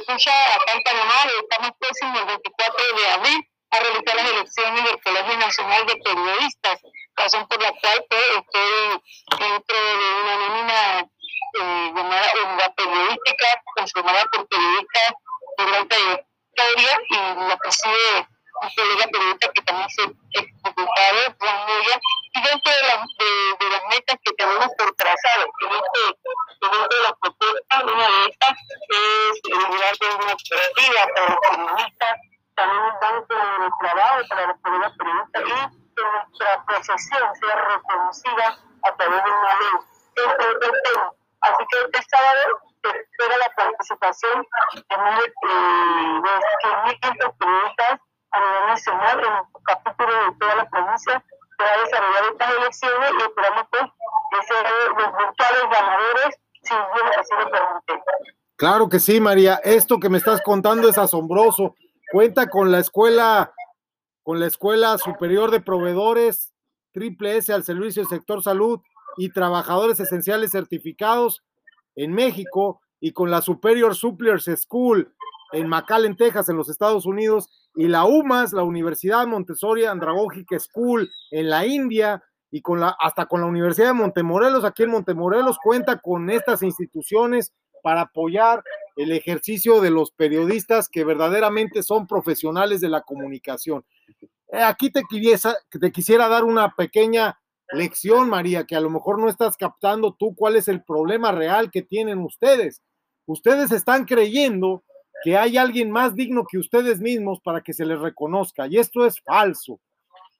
escucha 0.00 0.54
acá 0.54 0.72
en 0.72 0.82
Panamá. 0.82 1.14
Estamos 1.40 1.70
próximos 1.78 2.20
el 2.20 2.26
24 2.26 2.96
de 2.96 3.06
abril 3.08 3.50
a 3.70 3.80
realizar 3.80 4.16
las 4.16 4.30
elecciones 4.30 4.84
del 4.84 5.00
Colegio 5.02 5.38
Nacional 5.38 5.86
de 5.86 5.96
Periodistas, 5.96 6.80
razón 7.16 7.46
por 7.48 7.62
la 7.62 7.69
que 58.90 59.00
sí, 59.00 59.20
María. 59.20 59.54
Esto 59.64 59.98
que 59.98 60.10
me 60.10 60.18
estás 60.18 60.42
contando 60.42 60.88
es 60.88 60.98
asombroso. 60.98 61.74
Cuenta 62.12 62.50
con 62.50 62.70
la 62.70 62.80
escuela, 62.80 63.54
con 64.22 64.38
la 64.38 64.46
Escuela 64.46 64.98
Superior 64.98 65.50
de 65.50 65.60
Proveedores 65.60 66.52
Triple 66.92 67.38
S 67.38 67.52
al 67.52 67.64
servicio 67.64 68.02
del 68.02 68.10
sector 68.10 68.42
salud 68.42 68.80
y 69.16 69.30
trabajadores 69.30 70.00
esenciales 70.00 70.50
certificados 70.50 71.42
en 71.94 72.12
México 72.12 72.80
y 73.00 73.12
con 73.12 73.30
la 73.30 73.40
Superior 73.40 73.94
Suppliers 73.94 74.50
School 74.56 75.14
en 75.52 75.68
McAllen, 75.68 76.16
Texas, 76.16 76.48
en 76.48 76.56
los 76.56 76.68
Estados 76.68 77.06
Unidos, 77.06 77.48
y 77.74 77.88
la 77.88 78.04
UMAS, 78.04 78.52
la 78.52 78.62
Universidad 78.62 79.26
Montessori 79.26 79.84
Andragogic 79.84 80.58
School 80.58 81.10
en 81.32 81.50
la 81.50 81.66
India, 81.66 82.22
y 82.52 82.62
con 82.62 82.80
la, 82.80 82.96
hasta 83.00 83.26
con 83.26 83.40
la 83.40 83.46
Universidad 83.46 83.88
de 83.88 83.94
Montemorelos, 83.94 84.64
aquí 84.64 84.84
en 84.84 84.90
Montemorelos, 84.90 85.58
cuenta 85.58 85.98
con 85.98 86.30
estas 86.30 86.62
instituciones 86.62 87.52
para 87.82 88.02
apoyar 88.02 88.62
el 88.96 89.12
ejercicio 89.12 89.80
de 89.80 89.90
los 89.90 90.10
periodistas 90.10 90.88
que 90.88 91.04
verdaderamente 91.04 91.82
son 91.82 92.06
profesionales 92.06 92.80
de 92.80 92.88
la 92.88 93.02
comunicación. 93.02 93.84
Eh, 94.52 94.62
aquí 94.62 94.90
te 94.90 95.02
quisiera, 95.08 95.56
te 95.70 95.92
quisiera 95.92 96.28
dar 96.28 96.44
una 96.44 96.74
pequeña 96.74 97.38
lección, 97.72 98.28
María, 98.28 98.64
que 98.64 98.76
a 98.76 98.80
lo 98.80 98.90
mejor 98.90 99.18
no 99.18 99.28
estás 99.28 99.56
captando 99.56 100.14
tú 100.18 100.34
cuál 100.34 100.56
es 100.56 100.68
el 100.68 100.82
problema 100.82 101.32
real 101.32 101.70
que 101.70 101.82
tienen 101.82 102.18
ustedes. 102.18 102.82
Ustedes 103.26 103.70
están 103.70 104.04
creyendo 104.04 104.82
que 105.22 105.36
hay 105.36 105.56
alguien 105.56 105.90
más 105.90 106.14
digno 106.14 106.44
que 106.50 106.58
ustedes 106.58 107.00
mismos 107.00 107.40
para 107.40 107.60
que 107.60 107.72
se 107.72 107.84
les 107.84 108.00
reconozca. 108.00 108.66
Y 108.66 108.78
esto 108.78 109.06
es 109.06 109.20
falso. 109.20 109.80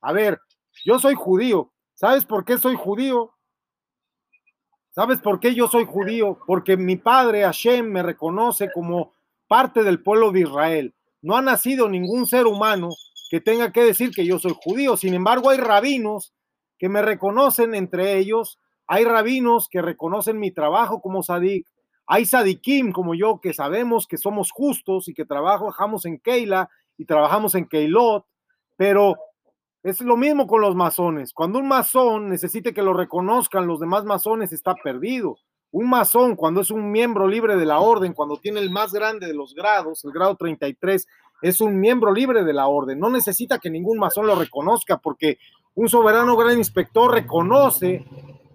A 0.00 0.12
ver, 0.12 0.40
yo 0.84 0.98
soy 0.98 1.14
judío. 1.14 1.72
¿Sabes 1.94 2.24
por 2.24 2.44
qué 2.44 2.58
soy 2.58 2.76
judío? 2.76 3.32
¿Sabes 5.00 5.20
por 5.20 5.40
qué 5.40 5.54
yo 5.54 5.66
soy 5.66 5.86
judío? 5.86 6.38
Porque 6.46 6.76
mi 6.76 6.96
padre 6.96 7.44
Hashem 7.44 7.90
me 7.90 8.02
reconoce 8.02 8.70
como 8.70 9.14
parte 9.48 9.82
del 9.82 10.02
pueblo 10.02 10.30
de 10.30 10.40
Israel. 10.40 10.94
No 11.22 11.38
ha 11.38 11.40
nacido 11.40 11.88
ningún 11.88 12.26
ser 12.26 12.46
humano 12.46 12.90
que 13.30 13.40
tenga 13.40 13.72
que 13.72 13.82
decir 13.82 14.10
que 14.10 14.26
yo 14.26 14.38
soy 14.38 14.54
judío. 14.62 14.98
Sin 14.98 15.14
embargo, 15.14 15.48
hay 15.48 15.56
rabinos 15.56 16.34
que 16.78 16.90
me 16.90 17.00
reconocen 17.00 17.74
entre 17.74 18.18
ellos. 18.18 18.58
Hay 18.86 19.04
rabinos 19.04 19.70
que 19.70 19.80
reconocen 19.80 20.38
mi 20.38 20.50
trabajo 20.50 21.00
como 21.00 21.22
sadik. 21.22 21.66
Hay 22.06 22.26
sadikim 22.26 22.92
como 22.92 23.14
yo 23.14 23.40
que 23.40 23.54
sabemos 23.54 24.06
que 24.06 24.18
somos 24.18 24.50
justos 24.50 25.08
y 25.08 25.14
que 25.14 25.24
trabajamos 25.24 26.04
en 26.04 26.18
Keila 26.18 26.68
y 26.98 27.06
trabajamos 27.06 27.54
en 27.54 27.66
Keilot, 27.66 28.26
pero 28.76 29.16
es 29.82 30.00
lo 30.00 30.16
mismo 30.16 30.46
con 30.46 30.60
los 30.60 30.74
masones. 30.74 31.32
Cuando 31.32 31.58
un 31.58 31.68
masón 31.68 32.28
necesite 32.28 32.74
que 32.74 32.82
lo 32.82 32.92
reconozcan 32.92 33.66
los 33.66 33.80
demás 33.80 34.04
masones, 34.04 34.52
está 34.52 34.74
perdido. 34.74 35.38
Un 35.72 35.88
masón, 35.88 36.36
cuando 36.36 36.60
es 36.60 36.70
un 36.70 36.90
miembro 36.90 37.28
libre 37.28 37.56
de 37.56 37.64
la 37.64 37.78
orden, 37.78 38.12
cuando 38.12 38.36
tiene 38.36 38.60
el 38.60 38.70
más 38.70 38.92
grande 38.92 39.26
de 39.26 39.34
los 39.34 39.54
grados, 39.54 40.04
el 40.04 40.12
grado 40.12 40.36
33, 40.36 41.06
es 41.42 41.60
un 41.60 41.78
miembro 41.80 42.12
libre 42.12 42.44
de 42.44 42.52
la 42.52 42.66
orden. 42.66 42.98
No 42.98 43.08
necesita 43.08 43.58
que 43.58 43.70
ningún 43.70 43.98
masón 43.98 44.26
lo 44.26 44.34
reconozca 44.34 44.98
porque 44.98 45.38
un 45.74 45.88
soberano 45.88 46.36
gran 46.36 46.58
inspector 46.58 47.10
reconoce 47.12 48.04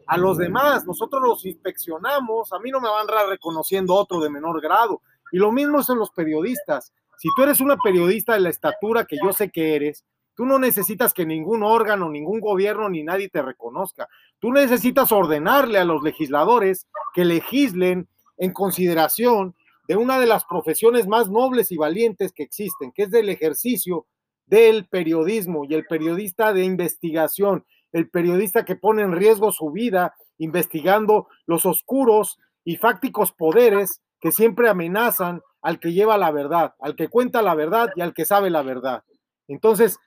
a 0.07 0.17
los 0.17 0.37
demás, 0.37 0.85
nosotros 0.85 1.23
los 1.23 1.45
inspeccionamos, 1.45 2.53
a 2.53 2.59
mí 2.59 2.69
no 2.69 2.79
me 2.79 2.89
van 2.89 3.07
a 3.09 3.25
reconociendo 3.27 3.95
otro 3.95 4.19
de 4.19 4.29
menor 4.29 4.61
grado. 4.61 5.01
Y 5.31 5.37
lo 5.37 5.51
mismo 5.51 5.81
son 5.81 5.97
los 5.97 6.11
periodistas. 6.11 6.93
Si 7.17 7.29
tú 7.35 7.43
eres 7.43 7.59
una 7.61 7.77
periodista 7.77 8.33
de 8.33 8.41
la 8.41 8.49
estatura 8.49 9.05
que 9.05 9.17
yo 9.23 9.33
sé 9.33 9.49
que 9.49 9.75
eres, 9.75 10.05
tú 10.35 10.45
no 10.45 10.59
necesitas 10.59 11.13
que 11.13 11.25
ningún 11.25 11.63
órgano, 11.63 12.09
ningún 12.09 12.39
gobierno 12.39 12.89
ni 12.89 13.03
nadie 13.03 13.29
te 13.29 13.41
reconozca. 13.41 14.07
Tú 14.39 14.51
necesitas 14.51 15.11
ordenarle 15.11 15.79
a 15.79 15.85
los 15.85 16.03
legisladores 16.03 16.87
que 17.13 17.25
legislen 17.25 18.07
en 18.37 18.51
consideración 18.51 19.55
de 19.87 19.95
una 19.95 20.19
de 20.19 20.25
las 20.25 20.45
profesiones 20.45 21.07
más 21.07 21.29
nobles 21.29 21.71
y 21.71 21.77
valientes 21.77 22.31
que 22.33 22.43
existen, 22.43 22.91
que 22.91 23.03
es 23.03 23.11
del 23.11 23.29
ejercicio 23.29 24.07
del 24.45 24.87
periodismo 24.87 25.65
y 25.65 25.73
el 25.73 25.85
periodista 25.85 26.53
de 26.53 26.63
investigación 26.63 27.65
el 27.95 28.09
periodista 28.09 28.65
que 28.65 28.75
pone 28.75 29.03
en 29.03 29.13
riesgo 29.13 29.53
su 29.53 29.71
vida 29.71 30.15
investigando 30.37 31.29
los 31.45 31.65
oscuros 31.65 32.37
y 32.65 32.75
fácticos 32.75 33.31
poderes 33.31 34.01
que 34.19 34.33
siempre 34.33 34.67
amenazan 34.67 35.41
al 35.61 35.79
que 35.79 35.93
lleva 35.93 36.17
la 36.17 36.29
verdad, 36.31 36.73
al 36.81 36.97
que 36.97 37.07
cuenta 37.07 37.41
la 37.41 37.55
verdad 37.55 37.91
y 37.95 38.01
al 38.01 38.13
que 38.13 38.25
sabe 38.25 38.49
la 38.49 38.63
verdad. 38.63 39.05
Entonces, 39.47 39.97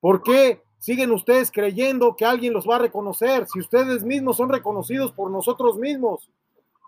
¿por 0.00 0.22
qué 0.22 0.62
siguen 0.78 1.10
ustedes 1.12 1.50
creyendo 1.50 2.14
que 2.16 2.24
alguien 2.24 2.52
los 2.52 2.68
va 2.68 2.76
a 2.76 2.80
reconocer 2.80 3.46
si 3.46 3.60
ustedes 3.60 4.04
mismos 4.04 4.36
son 4.36 4.48
reconocidos 4.48 5.12
por 5.12 5.30
nosotros 5.30 5.76
mismos? 5.76 6.30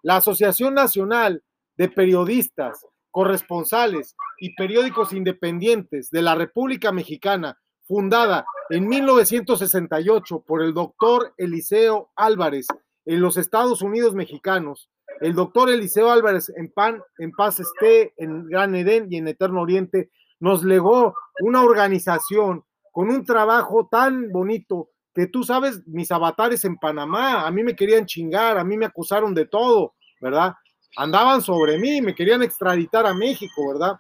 La 0.02 0.17
Asociación 0.17 0.75
Nacional 0.75 1.43
de 1.76 1.88
Periodistas, 1.88 2.87
Corresponsales 3.11 4.14
y 4.38 4.55
Periódicos 4.55 5.12
Independientes 5.12 6.11
de 6.11 6.23
la 6.23 6.35
República 6.35 6.93
Mexicana 6.93 7.59
fundada 7.90 8.47
en 8.71 8.87
1968 8.87 10.45
por 10.47 10.62
el 10.62 10.73
doctor 10.73 11.35
Eliseo 11.37 12.11
Álvarez 12.14 12.69
en 13.05 13.21
los 13.21 13.37
Estados 13.37 13.83
Unidos 13.83 14.14
mexicanos. 14.14 14.88
El 15.21 15.35
doctor 15.35 15.69
Eliseo 15.69 16.11
Álvarez, 16.11 16.52
en, 16.57 16.71
pan, 16.71 17.02
en 17.19 17.33
paz 17.33 17.59
esté, 17.59 18.14
en 18.17 18.47
Gran 18.47 18.75
Edén 18.76 19.09
y 19.11 19.17
en 19.17 19.26
Eterno 19.26 19.62
Oriente, 19.62 20.11
nos 20.38 20.62
legó 20.62 21.14
una 21.43 21.62
organización 21.62 22.64
con 22.91 23.09
un 23.09 23.25
trabajo 23.25 23.89
tan 23.91 24.31
bonito 24.31 24.91
que 25.15 25.27
tú 25.27 25.43
sabes, 25.43 25.87
mis 25.87 26.11
avatares 26.13 26.65
en 26.65 26.77
Panamá, 26.77 27.47
a 27.47 27.51
mí 27.51 27.63
me 27.63 27.75
querían 27.75 28.07
chingar, 28.07 28.59
a 28.59 28.65
mí 28.65 28.77
me 28.77 28.87
acusaron 28.87 29.35
de 29.35 29.47
todo, 29.47 29.95
¿verdad? 30.21 30.55
Andaban 30.97 31.43
sobre 31.43 31.79
mí, 31.79 32.01
me 32.01 32.15
querían 32.15 32.43
extraditar 32.43 33.07
a 33.07 33.15
México, 33.15 33.69
¿verdad? 33.73 33.99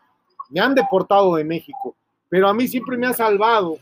Me 0.50 0.60
han 0.60 0.74
deportado 0.74 1.34
de 1.34 1.44
México 1.44 1.96
pero 2.30 2.48
a 2.48 2.54
mí 2.54 2.66
siempre 2.68 2.96
me 2.96 3.08
ha 3.08 3.12
salvado 3.12 3.76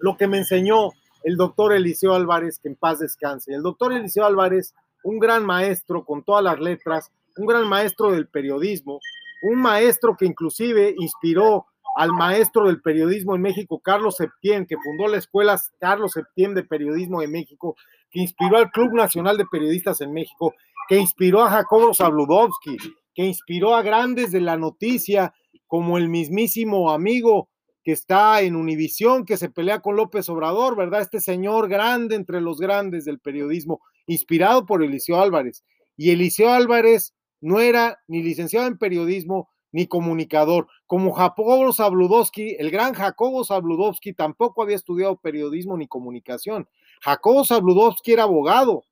lo 0.00 0.16
que 0.16 0.28
me 0.28 0.38
enseñó 0.38 0.90
el 1.24 1.36
doctor 1.36 1.72
Eliseo 1.72 2.14
Álvarez, 2.14 2.60
que 2.60 2.68
en 2.68 2.76
paz 2.76 2.98
descanse. 3.00 3.54
El 3.54 3.62
doctor 3.62 3.92
Eliseo 3.92 4.26
Álvarez, 4.26 4.74
un 5.02 5.18
gran 5.18 5.44
maestro 5.44 6.04
con 6.04 6.22
todas 6.22 6.44
las 6.44 6.60
letras, 6.60 7.10
un 7.36 7.46
gran 7.46 7.66
maestro 7.66 8.12
del 8.12 8.28
periodismo, 8.28 9.00
un 9.42 9.58
maestro 9.58 10.16
que 10.16 10.26
inclusive 10.26 10.94
inspiró 10.98 11.66
al 11.96 12.12
maestro 12.12 12.66
del 12.66 12.80
periodismo 12.80 13.34
en 13.34 13.42
México, 13.42 13.80
Carlos 13.80 14.16
Septién, 14.16 14.66
que 14.66 14.76
fundó 14.78 15.08
la 15.08 15.18
escuela 15.18 15.60
Carlos 15.78 16.12
Septién 16.12 16.54
de 16.54 16.64
Periodismo 16.64 17.20
de 17.20 17.28
México, 17.28 17.76
que 18.10 18.20
inspiró 18.20 18.56
al 18.56 18.70
Club 18.70 18.94
Nacional 18.94 19.36
de 19.36 19.46
Periodistas 19.46 20.00
en 20.00 20.12
México, 20.12 20.54
que 20.88 20.98
inspiró 20.98 21.42
a 21.42 21.50
Jacobo 21.50 21.94
Zabludovsky, 21.94 22.76
que 23.14 23.24
inspiró 23.24 23.74
a 23.74 23.82
grandes 23.82 24.32
de 24.32 24.40
la 24.40 24.56
noticia 24.56 25.34
como 25.66 25.98
el 25.98 26.08
mismísimo 26.08 26.90
amigo 26.90 27.48
que 27.84 27.92
está 27.92 28.40
en 28.42 28.56
Univisión, 28.56 29.24
que 29.24 29.36
se 29.36 29.50
pelea 29.50 29.80
con 29.80 29.96
López 29.96 30.28
Obrador, 30.28 30.76
¿verdad? 30.76 31.00
Este 31.00 31.20
señor 31.20 31.68
grande 31.68 32.14
entre 32.14 32.40
los 32.40 32.58
grandes 32.58 33.04
del 33.04 33.18
periodismo, 33.18 33.80
inspirado 34.06 34.66
por 34.66 34.82
Eliseo 34.82 35.20
Álvarez. 35.20 35.64
Y 35.96 36.10
Eliseo 36.10 36.50
Álvarez 36.50 37.14
no 37.40 37.60
era 37.60 37.98
ni 38.06 38.22
licenciado 38.22 38.68
en 38.68 38.78
periodismo 38.78 39.48
ni 39.72 39.86
comunicador. 39.86 40.68
Como 40.86 41.12
Jacobo 41.12 41.72
Zabludowski, 41.72 42.56
el 42.58 42.70
gran 42.70 42.94
Jacobo 42.94 43.44
Zabludowski 43.44 44.12
tampoco 44.12 44.62
había 44.62 44.76
estudiado 44.76 45.16
periodismo 45.16 45.76
ni 45.76 45.88
comunicación. 45.88 46.68
Jacobo 47.00 47.44
Zabludowski 47.44 48.12
era 48.12 48.24
abogado 48.24 48.84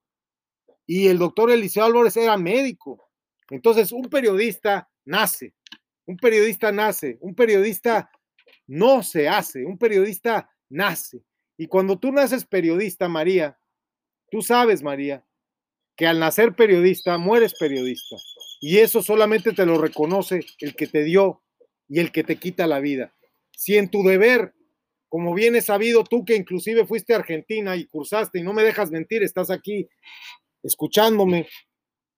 y 0.86 1.06
el 1.08 1.18
doctor 1.18 1.50
Eliseo 1.50 1.84
Álvarez 1.84 2.16
era 2.16 2.36
médico. 2.36 3.08
Entonces, 3.50 3.92
un 3.92 4.08
periodista 4.08 4.88
nace, 5.04 5.54
un 6.06 6.16
periodista 6.16 6.72
nace, 6.72 7.18
un 7.20 7.34
periodista 7.34 8.10
no 8.66 9.02
se 9.02 9.28
hace, 9.28 9.64
un 9.64 9.78
periodista 9.78 10.50
nace. 10.68 11.22
Y 11.56 11.66
cuando 11.66 11.98
tú 11.98 12.10
naces 12.10 12.46
periodista, 12.46 13.08
María, 13.08 13.58
tú 14.30 14.40
sabes, 14.40 14.82
María, 14.82 15.24
que 15.96 16.06
al 16.06 16.18
nacer 16.18 16.54
periodista, 16.54 17.18
mueres 17.18 17.54
periodista. 17.58 18.16
Y 18.60 18.78
eso 18.78 19.02
solamente 19.02 19.52
te 19.52 19.66
lo 19.66 19.78
reconoce 19.78 20.44
el 20.58 20.76
que 20.76 20.86
te 20.86 21.02
dio 21.02 21.42
y 21.88 21.98
el 21.98 22.12
que 22.12 22.22
te 22.22 22.36
quita 22.36 22.66
la 22.66 22.78
vida. 22.78 23.14
Si 23.56 23.76
en 23.76 23.90
tu 23.90 24.02
deber, 24.04 24.54
como 25.08 25.34
bien 25.34 25.56
es 25.56 25.66
sabido 25.66 26.04
tú 26.04 26.24
que 26.24 26.36
inclusive 26.36 26.86
fuiste 26.86 27.14
a 27.14 27.16
Argentina 27.16 27.74
y 27.74 27.86
cursaste, 27.86 28.38
y 28.38 28.42
no 28.42 28.52
me 28.52 28.62
dejas 28.62 28.90
mentir, 28.90 29.22
estás 29.22 29.50
aquí 29.50 29.88
escuchándome, 30.62 31.48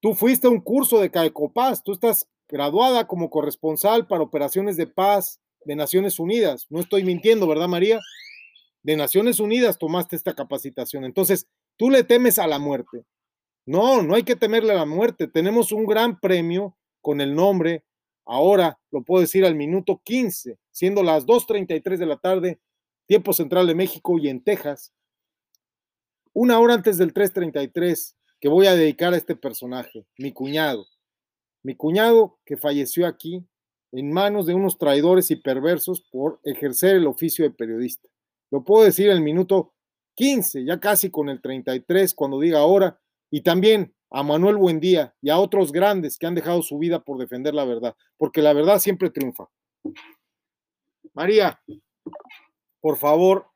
tú 0.00 0.14
fuiste 0.14 0.48
a 0.48 0.50
un 0.50 0.60
curso 0.60 1.00
de 1.00 1.10
Caecopaz, 1.10 1.82
tú 1.82 1.92
estás 1.92 2.28
graduada 2.48 3.06
como 3.06 3.30
corresponsal 3.30 4.06
para 4.06 4.22
operaciones 4.22 4.76
de 4.76 4.88
paz 4.88 5.40
de 5.64 5.76
Naciones 5.76 6.18
Unidas. 6.18 6.66
No 6.68 6.80
estoy 6.80 7.04
mintiendo, 7.04 7.46
¿verdad, 7.46 7.68
María? 7.68 8.00
de 8.82 8.96
Naciones 8.96 9.40
Unidas 9.40 9.78
tomaste 9.78 10.16
esta 10.16 10.34
capacitación. 10.34 11.04
Entonces, 11.04 11.46
tú 11.76 11.90
le 11.90 12.04
temes 12.04 12.38
a 12.38 12.46
la 12.46 12.58
muerte. 12.58 13.04
No, 13.66 14.02
no 14.02 14.14
hay 14.14 14.24
que 14.24 14.36
temerle 14.36 14.72
a 14.72 14.76
la 14.76 14.86
muerte. 14.86 15.28
Tenemos 15.28 15.72
un 15.72 15.86
gran 15.86 16.18
premio 16.18 16.76
con 17.00 17.20
el 17.20 17.34
nombre, 17.34 17.84
ahora 18.24 18.78
lo 18.90 19.02
puedo 19.02 19.20
decir 19.20 19.44
al 19.44 19.54
minuto 19.54 20.00
15, 20.04 20.58
siendo 20.70 21.02
las 21.02 21.26
2.33 21.26 21.96
de 21.98 22.06
la 22.06 22.16
tarde, 22.16 22.60
tiempo 23.06 23.32
central 23.32 23.66
de 23.66 23.74
México 23.74 24.18
y 24.18 24.28
en 24.28 24.42
Texas, 24.42 24.92
una 26.32 26.58
hora 26.58 26.74
antes 26.74 26.96
del 26.96 27.12
3.33 27.12 28.14
que 28.40 28.48
voy 28.48 28.66
a 28.66 28.74
dedicar 28.74 29.12
a 29.12 29.16
este 29.16 29.36
personaje, 29.36 30.06
mi 30.16 30.32
cuñado. 30.32 30.86
Mi 31.62 31.76
cuñado 31.76 32.38
que 32.44 32.56
falleció 32.56 33.06
aquí 33.06 33.46
en 33.92 34.10
manos 34.10 34.46
de 34.46 34.54
unos 34.54 34.78
traidores 34.78 35.30
y 35.30 35.36
perversos 35.36 36.00
por 36.10 36.40
ejercer 36.42 36.96
el 36.96 37.06
oficio 37.06 37.44
de 37.44 37.50
periodista. 37.50 38.08
Lo 38.50 38.64
puedo 38.64 38.84
decir 38.84 39.10
el 39.10 39.20
minuto 39.20 39.74
15, 40.14 40.64
ya 40.64 40.80
casi 40.80 41.10
con 41.10 41.28
el 41.28 41.40
33, 41.40 42.14
cuando 42.14 42.40
diga 42.40 42.60
ahora, 42.60 42.98
y 43.32 43.40
también 43.40 43.94
a 44.10 44.22
Manuel 44.22 44.58
Buendía 44.58 45.16
y 45.22 45.30
a 45.30 45.38
otros 45.38 45.72
grandes 45.72 46.18
que 46.18 46.26
han 46.26 46.34
dejado 46.34 46.62
su 46.62 46.78
vida 46.78 47.02
por 47.02 47.16
defender 47.16 47.54
la 47.54 47.64
verdad, 47.64 47.96
porque 48.18 48.42
la 48.42 48.52
verdad 48.52 48.78
siempre 48.78 49.08
triunfa. 49.08 49.48
María, 51.14 51.60
por 52.80 52.98
favor, 52.98 53.46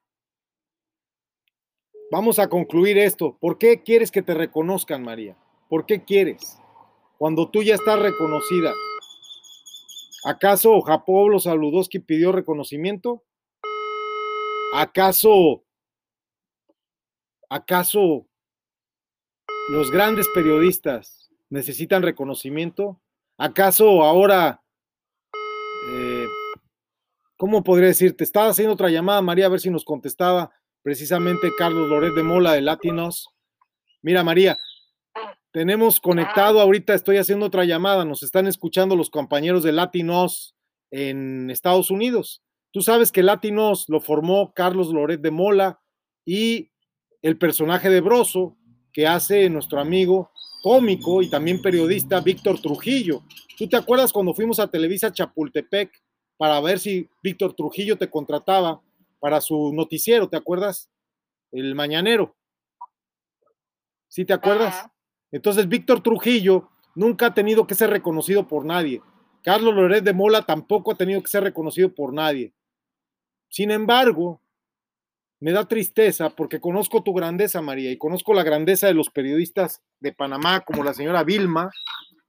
vamos 2.11 2.39
a 2.39 2.49
concluir 2.49 2.97
esto. 2.97 3.37
¿Por 3.39 3.59
qué 3.59 3.83
quieres 3.83 4.11
que 4.11 4.23
te 4.23 4.33
reconozcan, 4.33 5.03
María? 5.03 5.37
¿Por 5.69 5.85
qué 5.85 6.03
quieres? 6.03 6.59
Cuando 7.19 7.51
tú 7.51 7.63
ya 7.63 7.75
estás 7.75 8.01
reconocida. 8.01 8.73
¿Acaso 10.25 10.81
Japoblo 10.81 11.39
Saludowski 11.39 11.99
pidió 11.99 12.33
reconocimiento? 12.33 13.23
¿Acaso, 14.75 15.65
acaso 17.51 18.27
los 19.69 19.91
grandes 19.91 20.29
periodistas 20.29 21.31
necesitan 21.51 22.03
reconocimiento? 22.03 23.01
¿Acaso 23.37 24.03
ahora, 24.03 24.63
eh, 25.91 26.27
cómo 27.37 27.63
podría 27.63 27.89
decirte? 27.89 28.25
Estaba 28.25 28.49
haciendo 28.49 28.75
otra 28.75 28.91
llamada, 28.91 29.21
María, 29.23 29.47
a 29.47 29.51
ver 29.51 29.61
si 29.61 29.71
nos 29.71 29.85
contestaba 29.85 30.51
precisamente 30.83 31.51
Carlos 31.59 31.89
Loret 31.89 32.15
de 32.15 32.23
Mola 32.23 32.53
de 32.53 32.63
Latinos. 32.63 33.29
Mira, 34.03 34.23
María, 34.23 34.57
tenemos 35.51 36.01
conectado 36.01 36.61
ahorita, 36.61 36.95
estoy 36.95 37.17
haciendo 37.17 37.47
otra 37.47 37.65
llamada, 37.65 38.05
nos 38.05 38.23
están 38.23 38.47
escuchando 38.47 38.95
los 38.95 39.11
compañeros 39.11 39.63
de 39.63 39.73
Latinos 39.73 40.55
en 40.91 41.51
Estados 41.51 41.91
Unidos. 41.91 42.43
Tú 42.71 42.83
sabes 42.83 43.11
que 43.11 43.23
Latinos 43.23 43.87
lo 43.89 44.01
formó 44.01 44.53
Carlos 44.55 44.93
Loret 44.93 45.21
de 45.21 45.31
Mola 45.31 45.81
y 46.25 46.71
el 47.23 47.39
personaje 47.39 47.91
de 47.91 48.01
Broso 48.01 48.57
que 48.97 49.07
hace 49.07 49.51
nuestro 49.51 49.79
amigo 49.79 50.31
cómico 50.63 51.21
y 51.21 51.29
también 51.29 51.61
periodista 51.61 52.19
Víctor 52.21 52.63
Trujillo. 52.63 53.25
¿Tú 53.59 53.69
te 53.69 53.77
acuerdas 53.77 54.11
cuando 54.11 54.33
fuimos 54.33 54.59
a 54.59 54.69
Televisa 54.69 55.13
Chapultepec 55.13 56.03
para 56.39 56.59
ver 56.63 56.79
si 56.79 57.07
Víctor 57.23 57.53
Trujillo 57.53 57.99
te 57.99 58.09
contrataba 58.09 58.81
para 59.21 59.43
su 59.43 59.71
noticiero? 59.75 60.31
¿Te 60.31 60.39
acuerdas? 60.39 60.89
El 61.53 61.75
mañanero. 61.75 62.35
¿Sí 64.09 64.25
te 64.25 64.33
acuerdas? 64.33 64.87
Entonces, 65.31 65.69
Víctor 65.69 66.03
Trujillo 66.03 66.71
nunca 66.95 67.27
ha 67.27 67.35
tenido 67.35 67.67
que 67.67 67.75
ser 67.75 67.91
reconocido 67.91 68.49
por 68.49 68.65
nadie. 68.65 69.03
Carlos 69.43 69.75
Loret 69.75 70.05
de 70.05 70.15
Mola 70.15 70.41
tampoco 70.41 70.93
ha 70.93 70.95
tenido 70.95 71.21
que 71.21 71.29
ser 71.29 71.43
reconocido 71.43 71.95
por 71.95 72.15
nadie. 72.15 72.55
Sin 73.51 73.71
embargo, 73.71 74.41
me 75.41 75.53
da 75.53 75.67
tristeza 75.67 76.31
porque 76.31 76.61
conozco 76.61 77.03
tu 77.03 77.13
grandeza, 77.13 77.61
María, 77.61 77.91
y 77.91 77.99
conozco 77.99 78.35
la 78.35 78.43
grandeza 78.43 78.87
de 78.87 78.95
los 78.95 79.11
periodistas 79.11 79.83
de 80.01 80.13
Panamá, 80.13 80.61
como 80.61 80.83
la 80.83 80.95
señora 80.95 81.25
Vilma, 81.25 81.71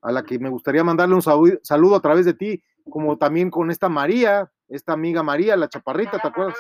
a 0.01 0.11
la 0.11 0.23
que 0.23 0.39
me 0.39 0.49
gustaría 0.49 0.83
mandarle 0.83 1.15
un 1.15 1.21
saludo 1.21 1.95
a 1.95 2.01
través 2.01 2.25
de 2.25 2.33
ti, 2.33 2.61
como 2.89 3.17
también 3.17 3.49
con 3.49 3.71
esta 3.71 3.89
María, 3.89 4.51
esta 4.67 4.93
amiga 4.93 5.23
María, 5.23 5.55
la 5.55 5.69
chaparrita, 5.69 6.19
¿te 6.19 6.27
acuerdas? 6.27 6.58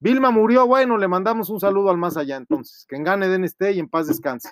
Vilma 0.00 0.30
murió, 0.30 0.66
bueno, 0.66 0.96
le 0.96 1.08
mandamos 1.08 1.50
un 1.50 1.58
saludo 1.58 1.90
al 1.90 1.96
más 1.96 2.16
allá 2.16 2.36
entonces, 2.36 2.86
que 2.88 2.96
en 2.96 3.04
gane 3.04 3.28
den 3.28 3.44
esté 3.44 3.72
y 3.72 3.80
en 3.80 3.88
paz 3.88 4.06
descanse. 4.06 4.50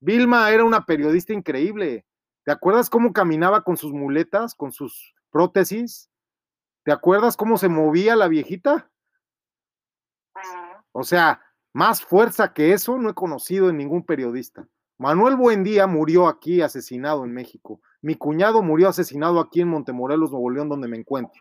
Vilma 0.00 0.50
era 0.50 0.64
una 0.64 0.84
periodista 0.84 1.32
increíble. 1.32 2.04
¿Te 2.44 2.52
acuerdas 2.52 2.90
cómo 2.90 3.12
caminaba 3.12 3.62
con 3.62 3.76
sus 3.76 3.92
muletas, 3.92 4.54
con 4.54 4.72
sus 4.72 5.14
prótesis? 5.30 6.10
¿Te 6.84 6.92
acuerdas 6.92 7.36
cómo 7.36 7.58
se 7.58 7.68
movía 7.68 8.14
la 8.16 8.28
viejita? 8.28 8.90
O 10.98 11.04
sea, 11.04 11.40
más 11.72 12.02
fuerza 12.02 12.52
que 12.52 12.72
eso 12.72 12.98
no 12.98 13.10
he 13.10 13.14
conocido 13.14 13.70
en 13.70 13.76
ningún 13.76 14.04
periodista. 14.04 14.66
Manuel 14.98 15.36
Buendía 15.36 15.86
murió 15.86 16.26
aquí 16.26 16.60
asesinado 16.60 17.24
en 17.24 17.32
México. 17.32 17.80
Mi 18.02 18.16
cuñado 18.16 18.62
murió 18.62 18.88
asesinado 18.88 19.38
aquí 19.38 19.60
en 19.60 19.68
Montemorelos, 19.68 20.32
Nuevo 20.32 20.50
León, 20.50 20.68
donde 20.68 20.88
me 20.88 20.96
encuentro. 20.96 21.40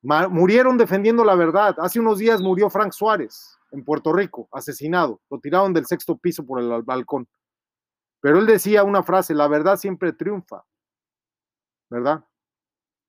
murieron 0.00 0.78
defendiendo 0.78 1.22
la 1.22 1.34
verdad. 1.34 1.76
Hace 1.80 2.00
unos 2.00 2.18
días 2.18 2.40
murió 2.40 2.70
Frank 2.70 2.92
Suárez 2.92 3.58
en 3.72 3.84
Puerto 3.84 4.10
Rico, 4.10 4.48
asesinado. 4.52 5.20
Lo 5.28 5.38
tiraron 5.38 5.74
del 5.74 5.84
sexto 5.84 6.16
piso 6.16 6.46
por 6.46 6.60
el 6.62 6.82
balcón. 6.82 7.28
Pero 8.22 8.38
él 8.38 8.46
decía 8.46 8.84
una 8.84 9.02
frase, 9.02 9.34
la 9.34 9.48
verdad 9.48 9.76
siempre 9.76 10.14
triunfa. 10.14 10.64
¿Verdad? 11.90 12.24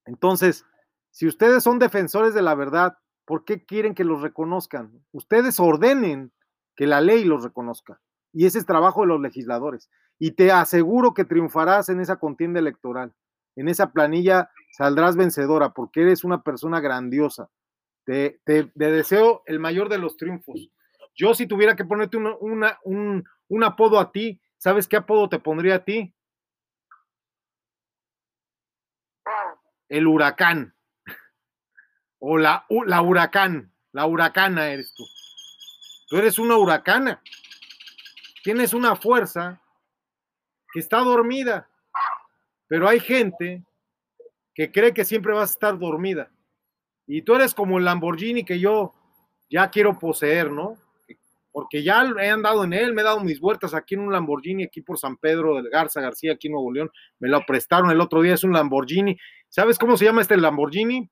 Entonces, 0.04 0.66
si 1.10 1.26
ustedes 1.26 1.64
son 1.64 1.80
defensores 1.80 2.34
de 2.34 2.42
la 2.42 2.54
verdad, 2.54 2.98
¿por 3.32 3.46
qué 3.46 3.64
quieren 3.64 3.96
que 3.96 4.04
los 4.04 4.22
reconozcan? 4.22 4.92
Ustedes 5.14 5.58
ordenen 5.58 6.34
que 6.76 6.86
la 6.86 7.00
ley 7.00 7.24
los 7.24 7.46
reconozca. 7.46 8.02
Y 8.34 8.46
ese 8.46 8.60
es 8.60 8.66
trabajo 8.66 9.00
de 9.00 9.08
los 9.08 9.22
legisladores. 9.22 9.90
Y 10.20 10.32
te 10.32 10.52
aseguro 10.52 11.14
que 11.14 11.24
triunfarás 11.24 11.88
en 11.88 12.02
esa 12.02 12.18
contienda 12.18 12.60
electoral. 12.60 13.14
En 13.56 13.70
esa 13.70 13.94
planilla 13.94 14.52
saldrás 14.74 15.16
vencedora 15.16 15.70
porque 15.70 16.02
eres 16.02 16.26
una 16.26 16.44
persona 16.44 16.82
grandiosa. 16.82 17.50
Te, 18.04 18.42
deseo 18.76 19.44
el 19.46 19.62
mayor 19.62 19.88
de 19.88 20.00
los 20.00 20.18
triunfos. 20.18 20.70
Yo 21.16 21.34
si 21.34 21.48
tuviera 21.48 21.78
que 21.78 21.86
ponerte 21.86 22.18
un, 22.18 23.24
un 23.48 23.64
apodo 23.64 23.98
a 23.98 24.12
ti, 24.12 24.42
¿sabes 24.58 24.90
qué 24.90 24.98
apodo 24.98 25.30
te 25.30 25.40
pondría 25.40 25.76
a 25.76 25.86
ti? 25.86 26.14
El 29.88 30.08
huracán. 30.08 30.76
O 32.24 32.38
la, 32.38 32.66
la 32.86 33.02
huracán. 33.02 33.74
La 33.92 34.06
huracana 34.06 34.70
eres 34.70 34.94
tú. 34.94 35.04
Tú 36.08 36.18
eres 36.18 36.40
una 36.40 36.56
huracana. 36.56 37.22
Tienes 38.44 38.74
una 38.74 38.96
fuerza 38.96 39.60
que 40.72 40.80
está 40.80 41.00
dormida. 41.00 41.68
Pero 42.68 42.88
hay 42.88 43.00
gente 43.00 43.66
que 44.54 44.72
cree 44.72 44.94
que 44.94 45.04
siempre 45.04 45.34
vas 45.34 45.50
a 45.50 45.54
estar 45.54 45.80
dormida. 45.80 46.32
Y 47.08 47.24
tú 47.24 47.36
eres 47.36 47.54
como 47.54 47.78
el 47.78 47.86
Lamborghini 47.86 48.46
que 48.46 48.60
yo 48.60 48.94
ya 49.50 49.70
quiero 49.70 49.98
poseer, 50.00 50.52
¿no? 50.52 50.78
Porque 51.52 51.84
ya 51.84 52.06
he 52.22 52.30
andado 52.30 52.64
en 52.64 52.72
él, 52.72 52.94
me 52.94 53.02
he 53.02 53.06
dado 53.06 53.20
mis 53.20 53.42
vueltas 53.42 53.74
aquí 53.74 53.96
en 53.96 54.02
un 54.02 54.14
Lamborghini, 54.14 54.64
aquí 54.64 54.82
por 54.82 54.98
San 54.98 55.18
Pedro 55.18 55.56
del 55.56 55.70
Garza 55.70 56.00
García, 56.00 56.34
aquí 56.34 56.48
en 56.48 56.54
Nuevo 56.54 56.72
León. 56.72 56.92
Me 57.20 57.28
lo 57.28 57.46
prestaron 57.46 57.92
el 57.92 58.00
otro 58.00 58.22
día, 58.22 58.36
es 58.36 58.44
un 58.44 58.54
Lamborghini. 58.54 59.18
¿Sabes 59.50 59.78
cómo 59.78 59.98
se 59.98 60.06
llama 60.06 60.22
este 60.22 60.38
Lamborghini? 60.38 61.10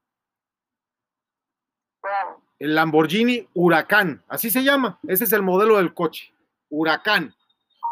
El 2.60 2.76
Lamborghini 2.76 3.48
Huracán, 3.54 4.22
así 4.28 4.50
se 4.50 4.64
llama. 4.64 5.00
Ese 5.08 5.24
es 5.24 5.32
el 5.32 5.42
modelo 5.42 5.78
del 5.78 5.94
coche, 5.94 6.34
Huracán. 6.70 7.34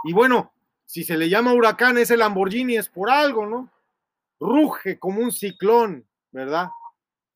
Y 0.03 0.13
bueno, 0.13 0.51
si 0.85 1.03
se 1.03 1.17
le 1.17 1.29
llama 1.29 1.53
Huracán, 1.53 1.97
ese 1.97 2.17
Lamborghini 2.17 2.77
es 2.77 2.89
por 2.89 3.09
algo, 3.09 3.45
¿no? 3.45 3.71
Ruge 4.39 4.99
como 4.99 5.21
un 5.21 5.31
ciclón, 5.31 6.05
¿verdad? 6.31 6.69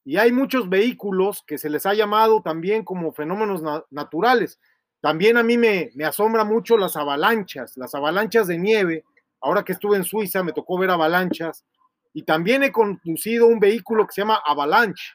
Y 0.04 0.18
hay 0.18 0.32
muchos 0.32 0.70
vehículos 0.70 1.44
que 1.46 1.58
se 1.58 1.70
les 1.70 1.86
ha 1.86 1.94
llamado 1.94 2.42
también 2.42 2.84
como 2.84 3.14
fenómenos 3.14 3.62
naturales. 3.90 4.60
También 5.00 5.38
a 5.38 5.44
mí 5.44 5.58
me, 5.58 5.92
me 5.96 6.06
asombra 6.06 6.44
mucho 6.44 6.78
las 6.78 6.96
avalanchas, 6.98 7.78
las 7.78 7.96
avalanchas 7.96 8.48
de 8.48 8.58
nieve. 8.58 9.06
Ahora 9.40 9.64
que 9.64 9.72
estuve 9.74 9.98
en 9.98 10.04
Suiza 10.04 10.44
me 10.44 10.54
tocó 10.54 10.78
ver 10.78 10.90
avalanchas. 10.90 11.66
Y 12.14 12.24
también 12.24 12.64
he 12.64 12.72
conducido 12.72 13.48
un 13.48 13.60
vehículo 13.60 14.06
que 14.06 14.14
se 14.14 14.22
llama 14.22 14.42
Avalanche. 14.46 15.14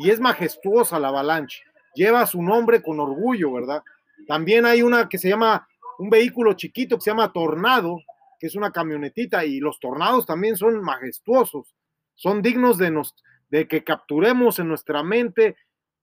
Y 0.00 0.10
es 0.10 0.20
majestuosa 0.20 1.00
la 1.00 1.08
Avalanche. 1.08 1.64
Lleva 1.92 2.24
su 2.24 2.40
nombre 2.40 2.80
con 2.80 3.00
orgullo, 3.00 3.50
¿verdad? 3.50 3.82
También 4.28 4.64
hay 4.64 4.80
una 4.80 5.08
que 5.08 5.18
se 5.18 5.28
llama, 5.28 5.66
un 5.98 6.08
vehículo 6.08 6.52
chiquito 6.52 6.96
que 6.96 7.02
se 7.02 7.10
llama 7.10 7.32
Tornado, 7.32 7.98
que 8.38 8.46
es 8.46 8.54
una 8.54 8.70
camionetita. 8.70 9.44
Y 9.44 9.58
los 9.58 9.80
tornados 9.80 10.24
también 10.24 10.56
son 10.56 10.80
majestuosos. 10.84 11.74
Son 12.14 12.42
dignos 12.42 12.78
de, 12.78 12.92
nos, 12.92 13.16
de 13.48 13.66
que 13.66 13.82
capturemos 13.82 14.60
en 14.60 14.68
nuestra 14.68 15.02
mente 15.02 15.56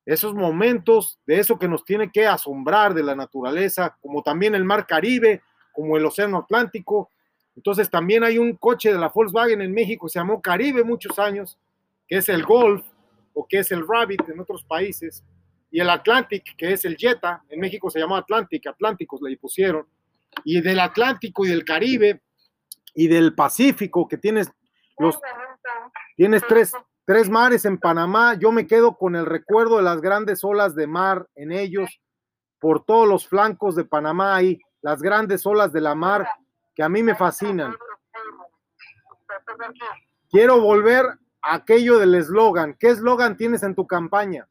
esos 0.05 0.34
momentos 0.36 1.17
de 1.25 1.39
eso 1.39 1.58
que 1.58 1.69
nos 1.69 1.86
tiene 1.86 2.12
que 2.12 2.27
asombrar 2.27 2.93
de 2.93 3.03
la 3.03 3.15
naturaleza, 3.15 3.97
como 4.01 4.23
también 4.23 4.55
el 4.55 4.65
mar 4.65 4.86
Caribe, 4.86 5.41
como 5.71 5.95
el 5.95 6.05
Océano 6.05 6.39
Atlántico. 6.39 7.12
Entonces 7.55 7.89
también 7.89 8.25
hay 8.25 8.39
un 8.39 8.58
coche 8.58 8.91
de 8.91 8.99
la 8.99 9.08
Volkswagen 9.08 9.62
en 9.62 9.71
México, 9.71 10.10
se 10.10 10.19
llamó 10.19 10.41
Caribe 10.41 10.84
muchos 10.84 11.17
años, 11.17 11.58
que 12.10 12.17
es 12.17 12.27
el 12.27 12.43
Golf 12.43 12.86
o 13.36 13.45
que 13.48 13.60
es 13.60 13.71
el 13.71 13.88
Rabbit 13.88 14.28
en 14.30 14.39
otros 14.39 14.65
países. 14.65 15.24
y 15.71 15.80
el 15.82 15.89
Atlantic, 15.89 16.56
que 16.56 16.71
es 16.71 16.86
el 16.86 16.95
Jetta, 16.95 17.43
en 17.50 17.60
México 17.60 17.89
se 17.89 18.00
llama 18.00 18.19
Atlantic, 18.19 18.65
Atlánticos 18.65 19.21
le 19.21 19.36
pusieron, 19.36 19.86
y 20.45 20.62
del 20.62 20.80
Atlántico 20.80 21.45
y 21.45 21.50
del 21.50 21.65
Caribe 21.65 22.21
y 22.93 23.08
del 23.08 23.36
Pacífico, 23.36 24.08
que 24.08 24.17
tienes 24.17 24.50
los 24.98 25.19
tienes 26.15 26.43
tres, 26.48 26.71
tres 27.06 27.30
mares 27.30 27.65
en 27.65 27.78
Panamá, 27.78 28.36
yo 28.36 28.52
me 28.52 28.67
quedo 28.67 28.98
con 28.98 29.15
el 29.15 29.26
recuerdo 29.26 29.78
de 29.78 29.84
las 29.84 30.00
grandes 30.00 30.43
olas 30.43 30.76
de 30.76 30.88
mar 30.88 31.28
en 31.36 31.52
ellos, 31.52 32.00
por 32.60 32.86
todos 32.86 33.08
los 33.08 33.28
flancos 33.28 33.76
de 33.76 33.84
Panamá 33.84 34.36
ahí, 34.36 34.60
las 34.82 35.02
grandes 35.02 35.45
olas 35.45 35.74
de 35.74 35.82
la 35.82 35.95
mar 35.95 36.28
que 36.74 36.84
a 36.84 36.89
mí 36.89 37.04
me 37.04 37.15
fascinan. 37.15 37.76
Quiero 40.30 40.62
volver 40.62 41.06
aquello 41.45 41.99
del 41.99 42.15
eslogan. 42.15 42.75
¿Qué 42.79 42.89
eslogan 42.89 43.38
tienes 43.38 43.63
en 43.63 43.75
tu 43.75 43.86
campaña? 43.86 44.47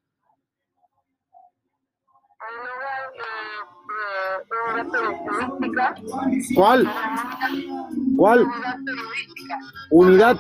¿Cuál? 6.55 6.91
¿Cuál? 8.17 8.47
Unidad. 9.91 10.39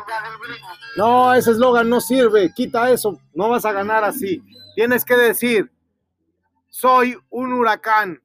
No, 0.96 1.34
ese 1.34 1.50
eslogan 1.50 1.88
no 1.88 2.00
sirve. 2.00 2.52
Quita 2.54 2.90
eso. 2.90 3.18
No 3.34 3.48
vas 3.48 3.64
a 3.64 3.72
ganar 3.72 4.04
así. 4.04 4.42
Tienes 4.74 5.04
que 5.04 5.16
decir, 5.16 5.72
soy 6.68 7.18
un 7.30 7.52
huracán. 7.52 8.22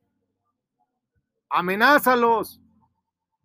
Amenázalos. 1.50 2.62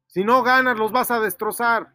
Si 0.06 0.24
no 0.24 0.42
ganas, 0.42 0.78
los 0.78 0.92
vas 0.92 1.10
a 1.10 1.20
destrozar. 1.20 1.93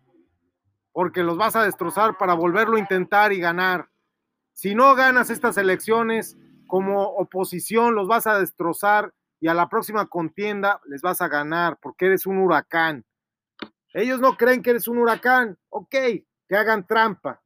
Porque 0.92 1.24
los 1.24 1.38
vas 1.38 1.56
a 1.56 1.64
destrozar 1.64 2.18
para 2.18 2.34
volverlo 2.34 2.78
a 2.78 2.80
intentar 2.80 3.32
y 3.32 3.40
ganar. 3.40 3.90
Si 4.54 4.76
no 4.76 4.96
ganas 4.96 5.30
estas 5.30 5.58
elecciones, 5.58 6.38
como 6.68 7.04
oposición 7.04 7.96
los 7.96 8.08
vas 8.08 8.28
a 8.28 8.40
destrozar 8.40 9.14
y 9.40 9.48
a 9.48 9.54
la 9.54 9.70
próxima 9.70 10.08
contienda 10.08 10.82
les 10.86 11.02
vas 11.02 11.22
a 11.22 11.28
ganar 11.28 11.78
porque 11.82 12.08
eres 12.08 12.26
un 12.26 12.38
huracán. 12.38 13.06
Ellos 13.94 14.20
no 14.20 14.38
creen 14.38 14.62
que 14.62 14.72
eres 14.72 14.88
un 14.88 14.98
huracán. 15.00 15.58
Ok, 15.70 15.90
que 15.92 16.56
hagan 16.56 16.86
trampa. 16.86 17.42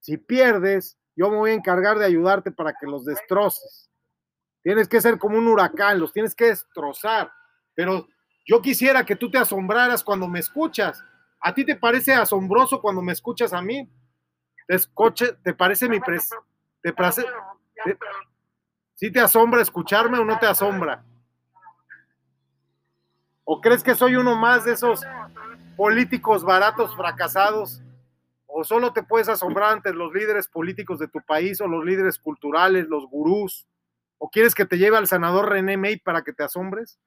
Si 0.00 0.16
pierdes, 0.16 0.98
yo 1.14 1.30
me 1.30 1.36
voy 1.36 1.50
a 1.52 1.54
encargar 1.54 1.98
de 1.98 2.06
ayudarte 2.06 2.50
para 2.50 2.74
que 2.74 2.86
los 2.86 3.04
destroces. 3.04 3.90
Tienes 4.62 4.88
que 4.88 5.00
ser 5.00 5.18
como 5.18 5.38
un 5.38 5.48
huracán, 5.48 5.98
los 5.98 6.12
tienes 6.12 6.34
que 6.34 6.46
destrozar. 6.46 7.32
Pero 7.74 8.06
yo 8.46 8.60
quisiera 8.60 9.04
que 9.04 9.16
tú 9.16 9.30
te 9.30 9.38
asombraras 9.38 10.04
cuando 10.04 10.28
me 10.28 10.40
escuchas. 10.40 11.04
¿A 11.42 11.52
ti 11.52 11.64
te 11.64 11.74
parece 11.74 12.14
asombroso 12.14 12.80
cuando 12.80 13.02
me 13.02 13.12
escuchas 13.12 13.52
a 13.52 13.60
mí? 13.60 13.90
¿Te, 14.66 14.78
te 15.42 15.54
parece 15.54 15.88
mi 15.88 15.98
pres... 15.98 16.30
¿Te 16.80 16.92
parece... 16.92 17.24
¿Sí 18.94 19.10
te 19.10 19.20
asombra 19.20 19.60
escucharme 19.60 20.18
o 20.18 20.24
no 20.24 20.38
te 20.38 20.46
asombra? 20.46 21.04
¿O 23.42 23.60
crees 23.60 23.82
que 23.82 23.96
soy 23.96 24.14
uno 24.14 24.36
más 24.36 24.64
de 24.64 24.72
esos 24.72 25.02
políticos 25.76 26.44
baratos 26.44 26.94
fracasados? 26.94 27.82
¿O 28.46 28.62
solo 28.62 28.92
te 28.92 29.02
puedes 29.02 29.28
asombrar 29.28 29.72
ante 29.72 29.92
los 29.92 30.12
líderes 30.12 30.46
políticos 30.46 31.00
de 31.00 31.08
tu 31.08 31.20
país 31.22 31.60
o 31.60 31.66
los 31.66 31.84
líderes 31.84 32.20
culturales, 32.20 32.86
los 32.86 33.06
gurús? 33.08 33.66
¿O 34.18 34.30
quieres 34.30 34.54
que 34.54 34.64
te 34.64 34.78
lleve 34.78 34.96
al 34.96 35.08
senador 35.08 35.48
René 35.48 35.76
May 35.76 35.96
para 35.96 36.22
que 36.22 36.32
te 36.32 36.44
asombres? 36.44 37.00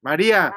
María. 0.00 0.54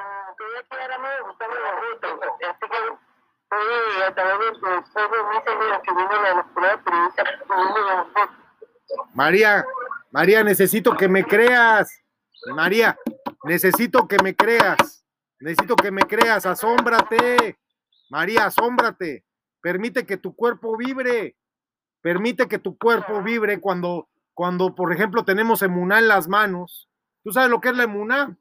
María, 9.13 9.65
María, 10.11 10.43
necesito 10.43 10.95
que 10.95 11.07
me 11.07 11.23
creas. 11.23 11.91
María, 12.55 12.97
necesito 13.43 14.07
que 14.07 14.17
me 14.23 14.35
creas. 14.35 15.05
Necesito 15.39 15.75
que 15.75 15.91
me 15.91 16.01
creas. 16.03 16.45
Asómbrate. 16.45 17.57
María, 18.09 18.45
asómbrate. 18.45 19.25
Permite 19.61 20.05
que 20.05 20.17
tu 20.17 20.35
cuerpo 20.35 20.75
vibre. 20.77 21.35
Permite 22.01 22.47
que 22.47 22.59
tu 22.59 22.77
cuerpo 22.77 23.21
vibre 23.21 23.59
cuando, 23.59 24.09
cuando 24.33 24.73
por 24.73 24.93
ejemplo, 24.93 25.25
tenemos 25.25 25.61
emuná 25.61 25.99
en 25.99 26.07
las 26.07 26.27
manos. 26.27 26.89
¿Tú 27.23 27.31
sabes 27.31 27.49
lo 27.49 27.59
que 27.59 27.69
es 27.69 27.75
la 27.75 27.83
emuná? 27.83 28.37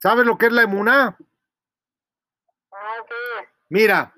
¿Sabes 0.00 0.24
lo 0.24 0.38
que 0.38 0.46
es 0.46 0.52
la 0.52 0.62
emuná? 0.62 1.16
Mira, 3.68 4.14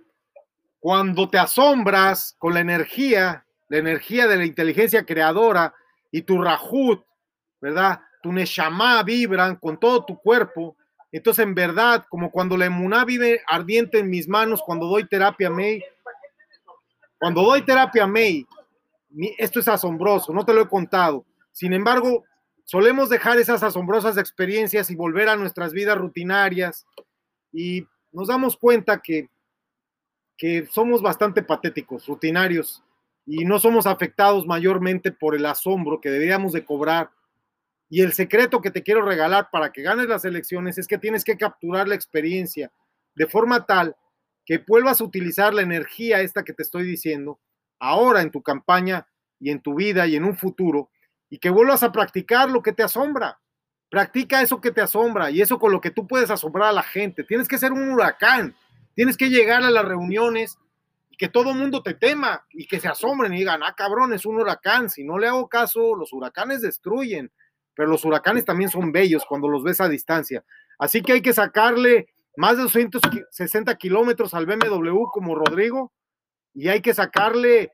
cuando 0.78 1.28
te 1.28 1.38
asombras 1.38 2.36
con 2.38 2.54
la 2.54 2.60
energía, 2.60 3.44
la 3.68 3.78
energía 3.78 4.26
de 4.28 4.36
la 4.36 4.44
inteligencia 4.44 5.04
creadora 5.04 5.74
y 6.10 6.22
tu 6.22 6.40
rajut, 6.40 7.04
¿verdad? 7.60 8.00
Tu 8.22 8.32
neshama 8.32 9.02
vibran 9.02 9.56
con 9.56 9.78
todo 9.78 10.04
tu 10.04 10.18
cuerpo. 10.18 10.76
Entonces, 11.10 11.44
en 11.44 11.54
verdad, 11.54 12.06
como 12.08 12.30
cuando 12.30 12.56
la 12.56 12.66
emuná 12.66 13.04
vive 13.04 13.42
ardiente 13.48 13.98
en 13.98 14.08
mis 14.08 14.28
manos 14.28 14.62
cuando 14.64 14.86
doy 14.86 15.08
terapia 15.08 15.50
May, 15.50 15.82
cuando 17.18 17.42
doy 17.42 17.62
terapia 17.62 18.06
May, 18.06 18.46
esto 19.36 19.60
es 19.60 19.68
asombroso, 19.68 20.32
no 20.32 20.44
te 20.44 20.54
lo 20.54 20.62
he 20.62 20.68
contado. 20.68 21.26
Sin 21.50 21.72
embargo, 21.72 22.24
solemos 22.64 23.08
dejar 23.08 23.38
esas 23.38 23.62
asombrosas 23.62 24.16
experiencias 24.18 24.90
y 24.90 24.96
volver 24.96 25.28
a 25.28 25.36
nuestras 25.36 25.72
vidas 25.72 25.98
rutinarias 25.98 26.86
y 27.52 27.86
nos 28.12 28.28
damos 28.28 28.56
cuenta 28.56 29.00
que 29.00 29.28
que 30.42 30.66
somos 30.66 31.02
bastante 31.02 31.44
patéticos, 31.44 32.04
rutinarios, 32.06 32.82
y 33.24 33.44
no 33.44 33.60
somos 33.60 33.86
afectados 33.86 34.44
mayormente 34.44 35.12
por 35.12 35.36
el 35.36 35.46
asombro 35.46 36.00
que 36.00 36.10
deberíamos 36.10 36.52
de 36.52 36.64
cobrar. 36.64 37.10
Y 37.88 38.00
el 38.00 38.12
secreto 38.12 38.60
que 38.60 38.72
te 38.72 38.82
quiero 38.82 39.02
regalar 39.02 39.50
para 39.52 39.70
que 39.70 39.82
ganes 39.82 40.08
las 40.08 40.24
elecciones 40.24 40.78
es 40.78 40.88
que 40.88 40.98
tienes 40.98 41.22
que 41.22 41.36
capturar 41.36 41.86
la 41.86 41.94
experiencia 41.94 42.72
de 43.14 43.26
forma 43.28 43.66
tal 43.66 43.94
que 44.44 44.58
vuelvas 44.58 45.00
a 45.00 45.04
utilizar 45.04 45.54
la 45.54 45.62
energía 45.62 46.22
esta 46.22 46.42
que 46.42 46.52
te 46.52 46.64
estoy 46.64 46.82
diciendo 46.82 47.38
ahora 47.78 48.20
en 48.20 48.32
tu 48.32 48.42
campaña 48.42 49.06
y 49.38 49.50
en 49.50 49.60
tu 49.60 49.76
vida 49.76 50.08
y 50.08 50.16
en 50.16 50.24
un 50.24 50.36
futuro 50.36 50.90
y 51.32 51.38
que 51.38 51.48
vuelvas 51.48 51.82
a 51.82 51.90
practicar 51.90 52.50
lo 52.50 52.60
que 52.60 52.74
te 52.74 52.82
asombra. 52.82 53.40
Practica 53.88 54.42
eso 54.42 54.60
que 54.60 54.70
te 54.70 54.82
asombra 54.82 55.30
y 55.30 55.40
eso 55.40 55.58
con 55.58 55.72
lo 55.72 55.80
que 55.80 55.90
tú 55.90 56.06
puedes 56.06 56.28
asombrar 56.28 56.68
a 56.68 56.72
la 56.72 56.82
gente. 56.82 57.24
Tienes 57.24 57.48
que 57.48 57.56
ser 57.56 57.72
un 57.72 57.90
huracán. 57.90 58.54
Tienes 58.94 59.16
que 59.16 59.30
llegar 59.30 59.62
a 59.62 59.70
las 59.70 59.82
reuniones 59.82 60.58
y 61.08 61.16
que 61.16 61.30
todo 61.30 61.52
el 61.52 61.56
mundo 61.56 61.82
te 61.82 61.94
tema 61.94 62.44
y 62.50 62.66
que 62.66 62.78
se 62.80 62.88
asombren 62.88 63.32
y 63.32 63.38
digan, 63.38 63.62
ah, 63.62 63.72
cabrón, 63.74 64.12
es 64.12 64.26
un 64.26 64.42
huracán. 64.42 64.90
Si 64.90 65.04
no 65.04 65.16
le 65.16 65.26
hago 65.26 65.48
caso, 65.48 65.96
los 65.96 66.12
huracanes 66.12 66.60
destruyen, 66.60 67.32
pero 67.74 67.88
los 67.88 68.04
huracanes 68.04 68.44
también 68.44 68.68
son 68.68 68.92
bellos 68.92 69.24
cuando 69.26 69.48
los 69.48 69.64
ves 69.64 69.80
a 69.80 69.88
distancia. 69.88 70.44
Así 70.78 71.00
que 71.00 71.12
hay 71.12 71.22
que 71.22 71.32
sacarle 71.32 72.08
más 72.36 72.58
de 72.58 72.64
260 72.64 73.74
kilómetros 73.76 74.34
al 74.34 74.44
BMW 74.44 75.04
como 75.10 75.34
Rodrigo 75.34 75.94
y 76.52 76.68
hay 76.68 76.82
que 76.82 76.92
sacarle 76.92 77.72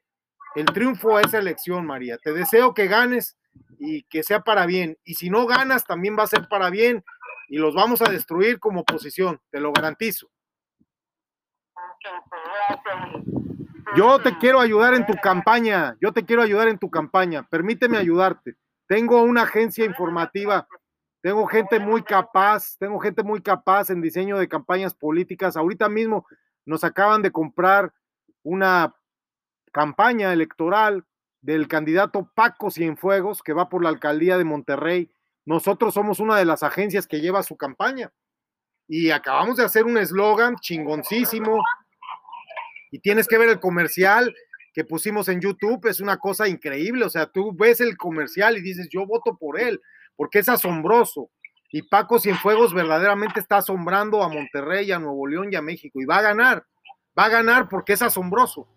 el 0.54 0.66
triunfo 0.66 1.16
a 1.16 1.22
esa 1.22 1.38
elección, 1.38 1.86
María. 1.86 2.18
Te 2.18 2.32
deseo 2.32 2.72
que 2.72 2.86
ganes 2.86 3.36
y 3.78 4.02
que 4.04 4.22
sea 4.22 4.40
para 4.40 4.66
bien. 4.66 4.98
Y 5.04 5.14
si 5.14 5.30
no 5.30 5.46
ganas, 5.46 5.84
también 5.84 6.16
va 6.18 6.24
a 6.24 6.28
ser 6.28 6.48
para 6.48 6.70
bien 6.70 7.04
y 7.48 7.58
los 7.58 7.74
vamos 7.74 8.02
a 8.02 8.10
destruir 8.10 8.58
como 8.60 8.80
oposición, 8.80 9.40
te 9.50 9.60
lo 9.60 9.72
garantizo. 9.72 10.28
Yo 13.96 14.18
te 14.18 14.36
quiero 14.38 14.60
ayudar 14.60 14.94
en 14.94 15.06
tu 15.06 15.14
campaña, 15.14 15.96
yo 16.00 16.12
te 16.12 16.24
quiero 16.24 16.42
ayudar 16.42 16.68
en 16.68 16.78
tu 16.78 16.90
campaña, 16.90 17.48
permíteme 17.48 17.96
ayudarte. 17.96 18.56
Tengo 18.86 19.22
una 19.22 19.42
agencia 19.42 19.84
informativa, 19.84 20.68
tengo 21.22 21.46
gente 21.46 21.80
muy 21.80 22.02
capaz, 22.02 22.76
tengo 22.78 23.00
gente 23.00 23.22
muy 23.22 23.40
capaz 23.40 23.90
en 23.90 24.02
diseño 24.02 24.38
de 24.38 24.48
campañas 24.48 24.94
políticas. 24.94 25.56
Ahorita 25.56 25.88
mismo 25.88 26.26
nos 26.66 26.84
acaban 26.84 27.22
de 27.22 27.32
comprar 27.32 27.92
una 28.42 28.94
campaña 29.72 30.32
electoral 30.32 31.04
del 31.40 31.68
candidato 31.68 32.30
Paco 32.34 32.70
Cienfuegos, 32.70 33.42
que 33.42 33.52
va 33.52 33.68
por 33.68 33.82
la 33.82 33.88
alcaldía 33.88 34.38
de 34.38 34.44
Monterrey. 34.44 35.10
Nosotros 35.44 35.94
somos 35.94 36.20
una 36.20 36.36
de 36.36 36.44
las 36.44 36.62
agencias 36.62 37.06
que 37.06 37.20
lleva 37.20 37.42
su 37.42 37.56
campaña. 37.56 38.12
Y 38.86 39.10
acabamos 39.10 39.56
de 39.56 39.64
hacer 39.64 39.84
un 39.84 39.98
eslogan 39.98 40.56
chingoncísimo, 40.56 41.62
y 42.90 43.00
tienes 43.00 43.28
que 43.28 43.38
ver 43.38 43.48
el 43.50 43.60
comercial 43.60 44.34
que 44.72 44.84
pusimos 44.84 45.28
en 45.28 45.40
YouTube, 45.40 45.86
es 45.86 46.00
una 46.00 46.18
cosa 46.18 46.46
increíble, 46.48 47.04
o 47.04 47.10
sea, 47.10 47.26
tú 47.26 47.52
ves 47.54 47.80
el 47.80 47.96
comercial 47.96 48.56
y 48.56 48.62
dices, 48.62 48.88
yo 48.90 49.06
voto 49.06 49.36
por 49.36 49.60
él, 49.60 49.80
porque 50.16 50.38
es 50.38 50.48
asombroso. 50.48 51.30
Y 51.70 51.82
Paco 51.82 52.18
Cienfuegos 52.18 52.72
verdaderamente 52.72 53.40
está 53.40 53.58
asombrando 53.58 54.22
a 54.22 54.28
Monterrey, 54.28 54.90
a 54.92 54.98
Nuevo 54.98 55.26
León 55.26 55.48
y 55.52 55.56
a 55.56 55.62
México, 55.62 56.00
y 56.00 56.04
va 56.04 56.18
a 56.18 56.22
ganar, 56.22 56.64
va 57.18 57.24
a 57.24 57.28
ganar 57.28 57.68
porque 57.68 57.94
es 57.94 58.02
asombroso. 58.02 58.68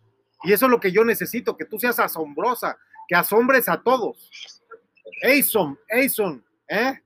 Y 0.43 0.53
eso 0.53 0.65
es 0.65 0.71
lo 0.71 0.79
que 0.79 0.91
yo 0.91 1.03
necesito, 1.03 1.55
que 1.55 1.65
tú 1.65 1.79
seas 1.79 1.99
asombrosa, 1.99 2.77
que 3.07 3.15
asombres 3.15 3.69
a 3.69 3.81
todos. 3.81 4.29
Ason, 5.23 5.77
Ason, 5.89 6.43
¿eh? 6.67 6.99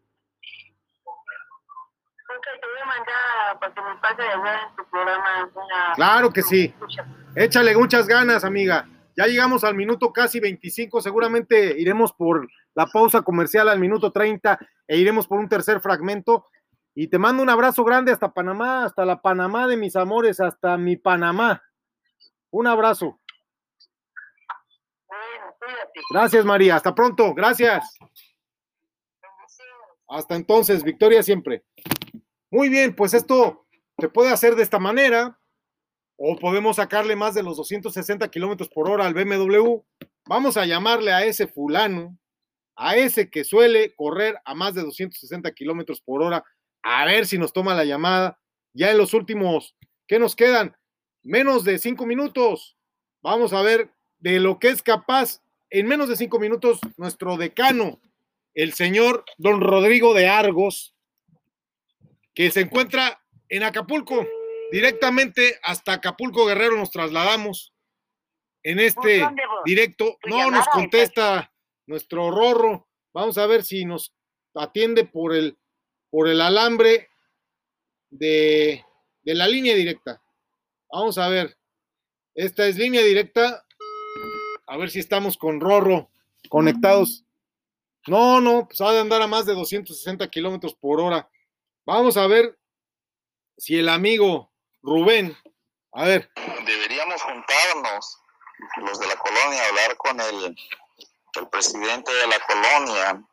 claro 5.95 6.31
que 6.31 6.41
sí. 6.41 6.73
Échale 7.35 7.75
muchas 7.75 8.07
ganas, 8.07 8.43
amiga. 8.43 8.87
Ya 9.17 9.27
llegamos 9.27 9.63
al 9.63 9.75
minuto 9.75 10.11
casi 10.11 10.39
25, 10.39 11.01
seguramente 11.01 11.79
iremos 11.79 12.11
por 12.13 12.47
la 12.73 12.85
pausa 12.87 13.21
comercial 13.21 13.69
al 13.69 13.79
minuto 13.79 14.11
30 14.11 14.59
e 14.87 14.97
iremos 14.97 15.27
por 15.27 15.39
un 15.39 15.47
tercer 15.47 15.79
fragmento. 15.79 16.47
Y 16.93 17.07
te 17.07 17.17
mando 17.17 17.43
un 17.43 17.49
abrazo 17.49 17.83
grande 17.83 18.11
hasta 18.11 18.33
Panamá, 18.33 18.85
hasta 18.85 19.05
la 19.05 19.21
Panamá 19.21 19.67
de 19.67 19.77
mis 19.77 19.95
amores, 19.95 20.39
hasta 20.39 20.77
mi 20.77 20.95
Panamá. 20.97 21.63
Un 22.51 22.67
abrazo. 22.67 23.19
Gracias, 26.11 26.45
María. 26.45 26.75
Hasta 26.75 26.93
pronto. 26.93 27.33
Gracias. 27.33 27.97
Hasta 30.07 30.35
entonces, 30.35 30.83
victoria 30.83 31.23
siempre. 31.23 31.63
Muy 32.51 32.69
bien, 32.69 32.95
pues 32.95 33.13
esto 33.13 33.67
se 33.97 34.09
puede 34.09 34.29
hacer 34.29 34.55
de 34.55 34.63
esta 34.63 34.79
manera 34.79 35.39
o 36.17 36.37
podemos 36.37 36.77
sacarle 36.77 37.15
más 37.15 37.33
de 37.33 37.43
los 37.43 37.57
260 37.57 38.29
kilómetros 38.29 38.69
por 38.69 38.89
hora 38.89 39.05
al 39.05 39.13
BMW. 39.13 39.81
Vamos 40.27 40.57
a 40.57 40.65
llamarle 40.65 41.11
a 41.11 41.25
ese 41.25 41.47
fulano, 41.47 42.17
a 42.75 42.95
ese 42.95 43.29
que 43.29 43.43
suele 43.43 43.93
correr 43.95 44.37
a 44.45 44.55
más 44.55 44.73
de 44.75 44.83
260 44.83 45.51
kilómetros 45.51 46.01
por 46.01 46.21
hora, 46.21 46.43
a 46.83 47.05
ver 47.05 47.25
si 47.25 47.37
nos 47.37 47.53
toma 47.53 47.75
la 47.75 47.85
llamada. 47.85 48.39
Ya 48.73 48.91
en 48.91 48.97
los 48.97 49.13
últimos, 49.13 49.75
¿qué 50.07 50.19
nos 50.19 50.35
quedan? 50.35 50.75
Menos 51.23 51.63
de 51.63 51.79
cinco 51.79 52.05
minutos. 52.05 52.77
Vamos 53.21 53.53
a 53.53 53.61
ver 53.61 53.91
de 54.19 54.39
lo 54.39 54.59
que 54.59 54.69
es 54.69 54.81
capaz 54.81 55.41
en 55.69 55.87
menos 55.87 56.09
de 56.09 56.15
cinco 56.15 56.39
minutos 56.39 56.79
nuestro 56.97 57.37
decano, 57.37 57.99
el 58.53 58.73
señor 58.73 59.25
don 59.37 59.61
Rodrigo 59.61 60.13
de 60.13 60.27
Argos, 60.27 60.95
que 62.33 62.51
se 62.51 62.61
encuentra 62.61 63.21
en 63.49 63.63
Acapulco. 63.63 64.25
Directamente 64.71 65.59
hasta 65.63 65.93
Acapulco 65.93 66.45
Guerrero 66.45 66.75
nos 66.75 66.91
trasladamos 66.91 67.73
en 68.63 68.79
este 68.79 69.25
directo. 69.63 70.17
No 70.25 70.49
nos 70.51 70.67
contesta 70.67 71.53
nuestro 71.85 72.31
Rorro. 72.31 72.87
Vamos 73.13 73.37
a 73.37 73.45
ver 73.45 73.63
si 73.63 73.85
nos 73.85 74.13
atiende 74.53 75.05
por 75.05 75.35
el, 75.35 75.57
por 76.09 76.27
el 76.27 76.41
alambre 76.41 77.09
de, 78.09 78.83
de 79.21 79.33
la 79.33 79.47
línea 79.47 79.75
directa. 79.75 80.21
Vamos 80.91 81.17
a 81.17 81.29
ver. 81.29 81.57
Esta 82.33 82.67
es 82.67 82.77
línea 82.77 83.01
directa. 83.01 83.64
A 84.67 84.77
ver 84.77 84.89
si 84.89 84.99
estamos 84.99 85.37
con 85.37 85.59
Rorro 85.59 86.09
conectados. 86.49 87.23
No, 88.07 88.39
no, 88.39 88.67
pues 88.67 88.81
ha 88.81 88.91
de 88.91 88.99
andar 88.99 89.21
a 89.21 89.27
más 89.27 89.45
de 89.45 89.53
260 89.53 90.27
kilómetros 90.29 90.75
por 90.75 90.99
hora. 90.99 91.29
Vamos 91.85 92.17
a 92.17 92.27
ver 92.27 92.57
si 93.57 93.77
el 93.77 93.89
amigo 93.89 94.51
Rubén, 94.81 95.35
a 95.93 96.05
ver. 96.05 96.29
Deberíamos 96.65 97.21
juntarnos, 97.21 98.19
los 98.77 98.99
de 98.99 99.07
la 99.07 99.15
colonia, 99.15 99.67
hablar 99.67 99.97
con 99.97 100.19
el, 100.19 100.55
el 101.35 101.49
presidente 101.49 102.13
de 102.13 102.27
la 102.27 102.39
colonia 102.39 103.23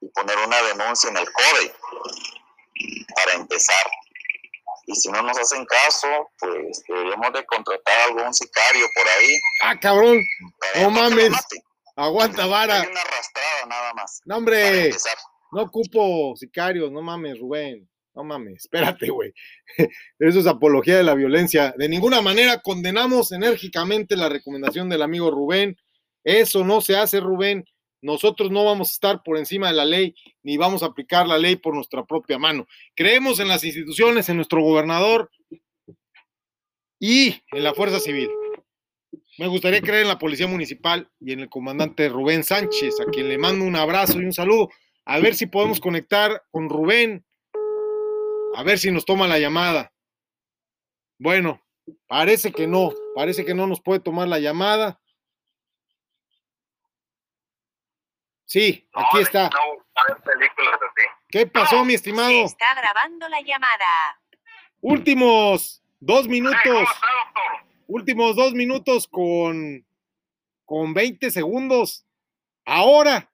y 0.00 0.08
poner 0.08 0.36
una 0.38 0.62
denuncia 0.62 1.10
en 1.10 1.16
el 1.16 1.26
CODE 1.32 1.74
para 3.14 3.34
empezar. 3.34 3.86
Y 4.86 4.94
si 4.94 5.10
no 5.10 5.22
nos 5.22 5.38
hacen 5.38 5.64
caso, 5.66 6.08
pues 6.38 6.82
deberíamos 6.88 7.32
de 7.32 7.44
contratar 7.46 8.00
a 8.00 8.04
algún 8.06 8.34
sicario 8.34 8.86
por 8.94 9.08
ahí. 9.08 9.38
Ah, 9.62 9.78
cabrón. 9.78 10.20
No 10.80 10.90
mames. 10.90 11.32
Aguanta 11.96 12.46
vara. 12.46 12.80
una 12.80 13.00
arrastrada 13.00 13.66
nada 13.68 13.92
más. 13.94 14.20
No, 14.24 14.38
hombre. 14.38 14.90
No 15.52 15.62
ocupo 15.62 16.34
sicarios, 16.36 16.90
no 16.90 17.02
mames, 17.02 17.38
Rubén. 17.38 17.88
No 18.14 18.24
mames, 18.24 18.64
espérate, 18.64 19.08
güey. 19.10 19.32
Eso 20.18 20.40
es 20.40 20.46
apología 20.46 20.96
de 20.96 21.02
la 21.04 21.14
violencia. 21.14 21.74
De 21.76 21.88
ninguna 21.88 22.20
manera 22.20 22.60
condenamos 22.60 23.32
enérgicamente 23.32 24.16
la 24.16 24.28
recomendación 24.28 24.88
del 24.88 25.02
amigo 25.02 25.30
Rubén. 25.30 25.76
Eso 26.24 26.64
no 26.64 26.80
se 26.80 26.96
hace, 26.96 27.20
Rubén. 27.20 27.64
Nosotros 28.02 28.50
no 28.50 28.64
vamos 28.64 28.90
a 28.90 28.92
estar 28.92 29.22
por 29.22 29.38
encima 29.38 29.68
de 29.68 29.74
la 29.74 29.84
ley 29.84 30.14
ni 30.42 30.56
vamos 30.56 30.82
a 30.82 30.86
aplicar 30.86 31.26
la 31.26 31.38
ley 31.38 31.56
por 31.56 31.74
nuestra 31.74 32.04
propia 32.04 32.38
mano. 32.38 32.66
Creemos 32.94 33.40
en 33.40 33.48
las 33.48 33.64
instituciones, 33.64 34.28
en 34.28 34.36
nuestro 34.36 34.62
gobernador 34.62 35.30
y 36.98 37.40
en 37.52 37.64
la 37.64 37.72
Fuerza 37.72 38.00
Civil. 38.00 38.28
Me 39.38 39.46
gustaría 39.46 39.80
creer 39.80 40.02
en 40.02 40.08
la 40.08 40.18
Policía 40.18 40.46
Municipal 40.46 41.10
y 41.20 41.32
en 41.32 41.40
el 41.40 41.48
comandante 41.48 42.08
Rubén 42.08 42.44
Sánchez, 42.44 43.00
a 43.00 43.10
quien 43.10 43.28
le 43.28 43.38
mando 43.38 43.64
un 43.64 43.76
abrazo 43.76 44.20
y 44.20 44.24
un 44.24 44.32
saludo. 44.32 44.68
A 45.04 45.18
ver 45.18 45.34
si 45.34 45.46
podemos 45.46 45.80
conectar 45.80 46.42
con 46.50 46.68
Rubén 46.68 47.24
a 48.54 48.62
ver 48.62 48.78
si 48.78 48.90
nos 48.90 49.04
toma 49.04 49.26
la 49.26 49.38
llamada. 49.38 49.92
Bueno, 51.18 51.62
parece 52.06 52.52
que 52.52 52.66
no, 52.66 52.92
parece 53.14 53.44
que 53.44 53.54
no 53.54 53.66
nos 53.66 53.80
puede 53.80 54.00
tomar 54.00 54.28
la 54.28 54.38
llamada. 54.38 55.00
Sí, 58.52 58.86
aquí 58.92 59.20
está. 59.20 59.48
¿Qué 61.30 61.46
pasó, 61.46 61.86
mi 61.86 61.94
estimado? 61.94 62.44
está 62.44 62.66
grabando 62.74 63.26
la 63.30 63.40
llamada. 63.40 64.20
Últimos 64.82 65.82
dos 66.00 66.28
minutos. 66.28 66.86
Últimos 67.86 68.36
dos 68.36 68.52
minutos 68.52 69.08
con, 69.08 69.86
con 70.66 70.92
20 70.92 71.30
segundos. 71.30 72.04
Ahora, 72.66 73.32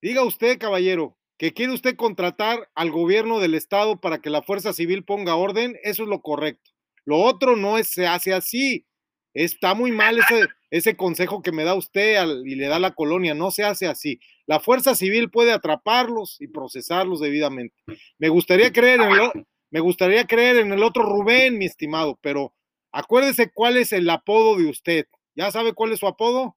diga 0.00 0.24
usted, 0.24 0.58
caballero, 0.58 1.14
que 1.36 1.52
quiere 1.52 1.74
usted 1.74 1.94
contratar 1.94 2.70
al 2.74 2.90
gobierno 2.90 3.40
del 3.40 3.54
estado 3.54 4.00
para 4.00 4.22
que 4.22 4.30
la 4.30 4.40
fuerza 4.40 4.72
civil 4.72 5.04
ponga 5.04 5.36
orden, 5.36 5.78
eso 5.82 6.04
es 6.04 6.08
lo 6.08 6.22
correcto. 6.22 6.70
Lo 7.04 7.18
otro 7.18 7.54
no 7.54 7.76
es, 7.76 7.90
se 7.90 8.06
hace 8.06 8.32
así. 8.32 8.86
Está 9.34 9.74
muy 9.74 9.92
mal 9.92 10.18
ese, 10.18 10.48
ese 10.70 10.96
consejo 10.96 11.42
que 11.42 11.52
me 11.52 11.64
da 11.64 11.74
usted 11.74 12.26
y 12.46 12.54
le 12.54 12.66
da 12.68 12.78
la 12.78 12.94
colonia, 12.94 13.34
no 13.34 13.50
se 13.50 13.62
hace 13.62 13.86
así. 13.86 14.18
La 14.48 14.60
fuerza 14.60 14.94
civil 14.94 15.30
puede 15.30 15.52
atraparlos 15.52 16.40
y 16.40 16.48
procesarlos 16.48 17.20
debidamente. 17.20 17.76
Me 18.18 18.30
gustaría 18.30 18.72
creer 18.72 19.02
en 19.02 19.14
lo, 19.14 19.30
me 19.70 19.80
gustaría 19.80 20.26
creer 20.26 20.56
en 20.56 20.72
el 20.72 20.82
otro 20.82 21.02
Rubén, 21.02 21.58
mi 21.58 21.66
estimado, 21.66 22.18
pero 22.22 22.54
acuérdese 22.90 23.52
cuál 23.52 23.76
es 23.76 23.92
el 23.92 24.08
apodo 24.08 24.56
de 24.56 24.70
usted. 24.70 25.06
¿Ya 25.34 25.50
sabe 25.50 25.74
cuál 25.74 25.92
es 25.92 26.00
su 26.00 26.06
apodo? 26.06 26.56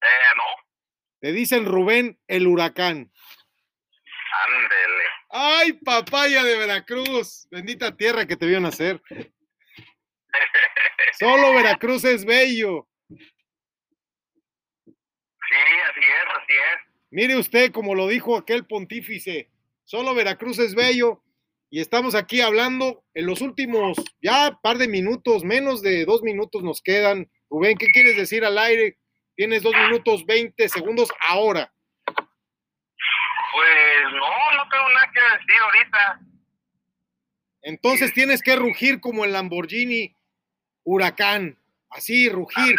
Eh, 0.00 0.34
no. 0.36 0.42
Le 1.20 1.30
dicen 1.30 1.64
Rubén 1.64 2.18
el 2.26 2.48
huracán. 2.48 3.12
Ándele. 4.48 5.04
Ay, 5.28 5.74
papaya 5.74 6.42
de 6.42 6.58
Veracruz. 6.58 7.46
Bendita 7.52 7.96
tierra 7.96 8.26
que 8.26 8.36
te 8.36 8.46
vio 8.46 8.58
nacer. 8.58 9.00
Solo 11.20 11.54
Veracruz 11.54 12.04
es 12.04 12.24
bello. 12.24 12.88
Sí, 15.52 15.58
así 15.90 16.00
es, 16.00 16.31
así 16.52 16.58
es. 16.74 16.92
Mire 17.10 17.36
usted, 17.36 17.72
como 17.72 17.94
lo 17.94 18.08
dijo 18.08 18.36
aquel 18.36 18.64
pontífice, 18.66 19.50
solo 19.84 20.14
Veracruz 20.14 20.58
es 20.58 20.74
bello. 20.74 21.22
Y 21.70 21.80
estamos 21.80 22.14
aquí 22.14 22.42
hablando 22.42 23.02
en 23.14 23.26
los 23.26 23.40
últimos 23.40 23.96
ya 24.20 24.58
par 24.62 24.76
de 24.76 24.88
minutos, 24.88 25.42
menos 25.42 25.80
de 25.80 26.04
dos 26.04 26.22
minutos 26.22 26.62
nos 26.62 26.82
quedan. 26.82 27.30
Rubén, 27.48 27.78
¿qué 27.78 27.86
quieres 27.86 28.16
decir 28.16 28.44
al 28.44 28.58
aire? 28.58 28.98
Tienes 29.36 29.62
dos 29.62 29.74
minutos 29.74 30.26
veinte 30.26 30.68
segundos 30.68 31.10
ahora. 31.28 31.72
Pues 32.06 34.04
no, 34.12 34.56
no 34.56 34.68
tengo 34.70 34.88
nada 34.90 35.10
que 35.14 35.20
decir 35.20 35.62
ahorita. 35.62 36.20
Entonces 37.62 38.12
tienes 38.12 38.42
que 38.42 38.56
rugir 38.56 39.00
como 39.00 39.24
el 39.24 39.32
Lamborghini 39.32 40.14
Huracán. 40.84 41.58
Así, 41.88 42.28
rugir. 42.28 42.76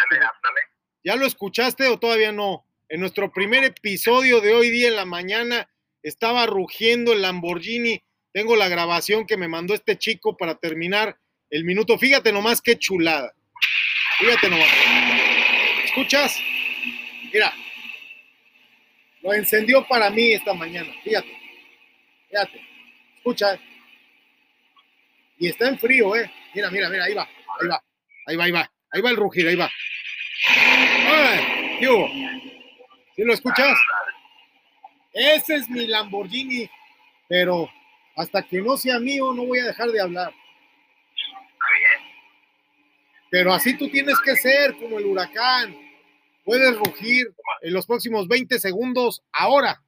¿Ya 1.02 1.16
lo 1.16 1.26
escuchaste 1.26 1.88
o 1.88 1.98
todavía 1.98 2.32
no? 2.32 2.64
En 2.94 3.00
nuestro 3.00 3.32
primer 3.32 3.64
episodio 3.64 4.40
de 4.40 4.54
hoy 4.54 4.70
día 4.70 4.86
en 4.86 4.94
la 4.94 5.04
mañana 5.04 5.68
estaba 6.00 6.46
rugiendo 6.46 7.12
el 7.12 7.22
Lamborghini. 7.22 8.00
Tengo 8.32 8.54
la 8.54 8.68
grabación 8.68 9.26
que 9.26 9.36
me 9.36 9.48
mandó 9.48 9.74
este 9.74 9.98
chico 9.98 10.36
para 10.36 10.54
terminar 10.54 11.18
el 11.50 11.64
minuto. 11.64 11.98
Fíjate 11.98 12.32
nomás 12.32 12.62
qué 12.62 12.78
chulada. 12.78 13.34
Fíjate 14.20 14.48
nomás. 14.48 14.68
¿Escuchas? 15.86 16.38
Mira. 17.32 17.52
Lo 19.22 19.34
encendió 19.34 19.84
para 19.88 20.08
mí 20.10 20.30
esta 20.30 20.54
mañana. 20.54 20.94
Fíjate. 21.02 21.36
Fíjate. 22.30 22.60
Escucha. 23.16 23.58
Y 25.40 25.48
está 25.48 25.66
en 25.66 25.80
frío, 25.80 26.14
¿eh? 26.14 26.30
Mira, 26.54 26.70
mira, 26.70 26.88
mira, 26.88 27.06
ahí 27.06 27.14
va. 27.14 27.28
Ahí 27.60 27.66
va. 27.66 27.84
Ahí 28.26 28.36
va, 28.36 28.44
ahí 28.44 28.52
va. 28.52 28.72
Ahí 28.92 29.02
va 29.02 29.10
el 29.10 29.16
rugir, 29.16 29.48
ahí 29.48 29.56
va. 29.56 29.68
¡Ay! 30.46 31.76
¿Qué 31.80 31.88
hubo? 31.88 32.08
¿Sí 33.14 33.22
lo 33.22 33.32
escuchas? 33.32 33.78
Ese 35.12 35.54
es 35.56 35.70
mi 35.70 35.86
Lamborghini. 35.86 36.68
Pero 37.28 37.70
hasta 38.16 38.42
que 38.42 38.60
no 38.60 38.76
sea 38.76 38.98
mío, 38.98 39.32
no 39.32 39.46
voy 39.46 39.60
a 39.60 39.66
dejar 39.66 39.90
de 39.90 40.00
hablar. 40.00 40.32
Pero 43.30 43.52
así 43.52 43.76
tú 43.76 43.88
tienes 43.88 44.18
que 44.20 44.36
ser 44.36 44.76
como 44.76 44.98
el 44.98 45.06
huracán. 45.06 45.76
Puedes 46.44 46.76
rugir 46.76 47.34
en 47.62 47.72
los 47.72 47.86
próximos 47.86 48.28
20 48.28 48.58
segundos 48.58 49.22
ahora. 49.32 49.82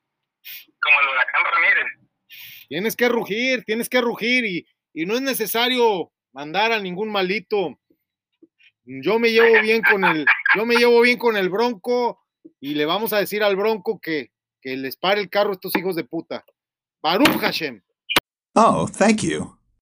Como 0.80 1.00
el 1.00 1.08
huracán 1.08 1.44
Ramírez. 1.52 2.08
Tienes 2.68 2.96
que 2.96 3.08
rugir, 3.08 3.64
tienes 3.64 3.88
que 3.88 4.00
rugir 4.00 4.44
y, 4.44 4.66
y 4.92 5.06
no 5.06 5.14
es 5.14 5.20
necesario 5.20 6.12
mandar 6.32 6.72
a 6.72 6.80
ningún 6.80 7.10
malito. 7.10 7.78
Yo 8.84 9.18
me 9.18 9.30
llevo 9.30 9.60
bien 9.62 9.82
con 9.82 10.04
el, 10.04 10.26
yo 10.56 10.64
me 10.64 10.76
llevo 10.76 11.00
bien 11.00 11.18
con 11.18 11.36
el 11.36 11.48
Bronco 11.48 12.25
y 12.60 12.74
le 12.74 12.84
vamos 12.86 13.12
a 13.12 13.18
decir 13.18 13.42
al 13.42 13.56
Bronco 13.56 13.98
que, 14.00 14.30
que 14.60 14.76
les 14.76 14.96
pare 14.96 15.20
el 15.20 15.30
carro 15.30 15.50
a 15.50 15.54
estos 15.54 15.74
hijos 15.76 15.96
de 15.96 16.04
puta. 16.04 16.44
Baruch 17.02 17.38
Hashem. 17.40 17.82
Oh, 18.54 18.86
thank 18.86 19.22
you. 19.22 19.55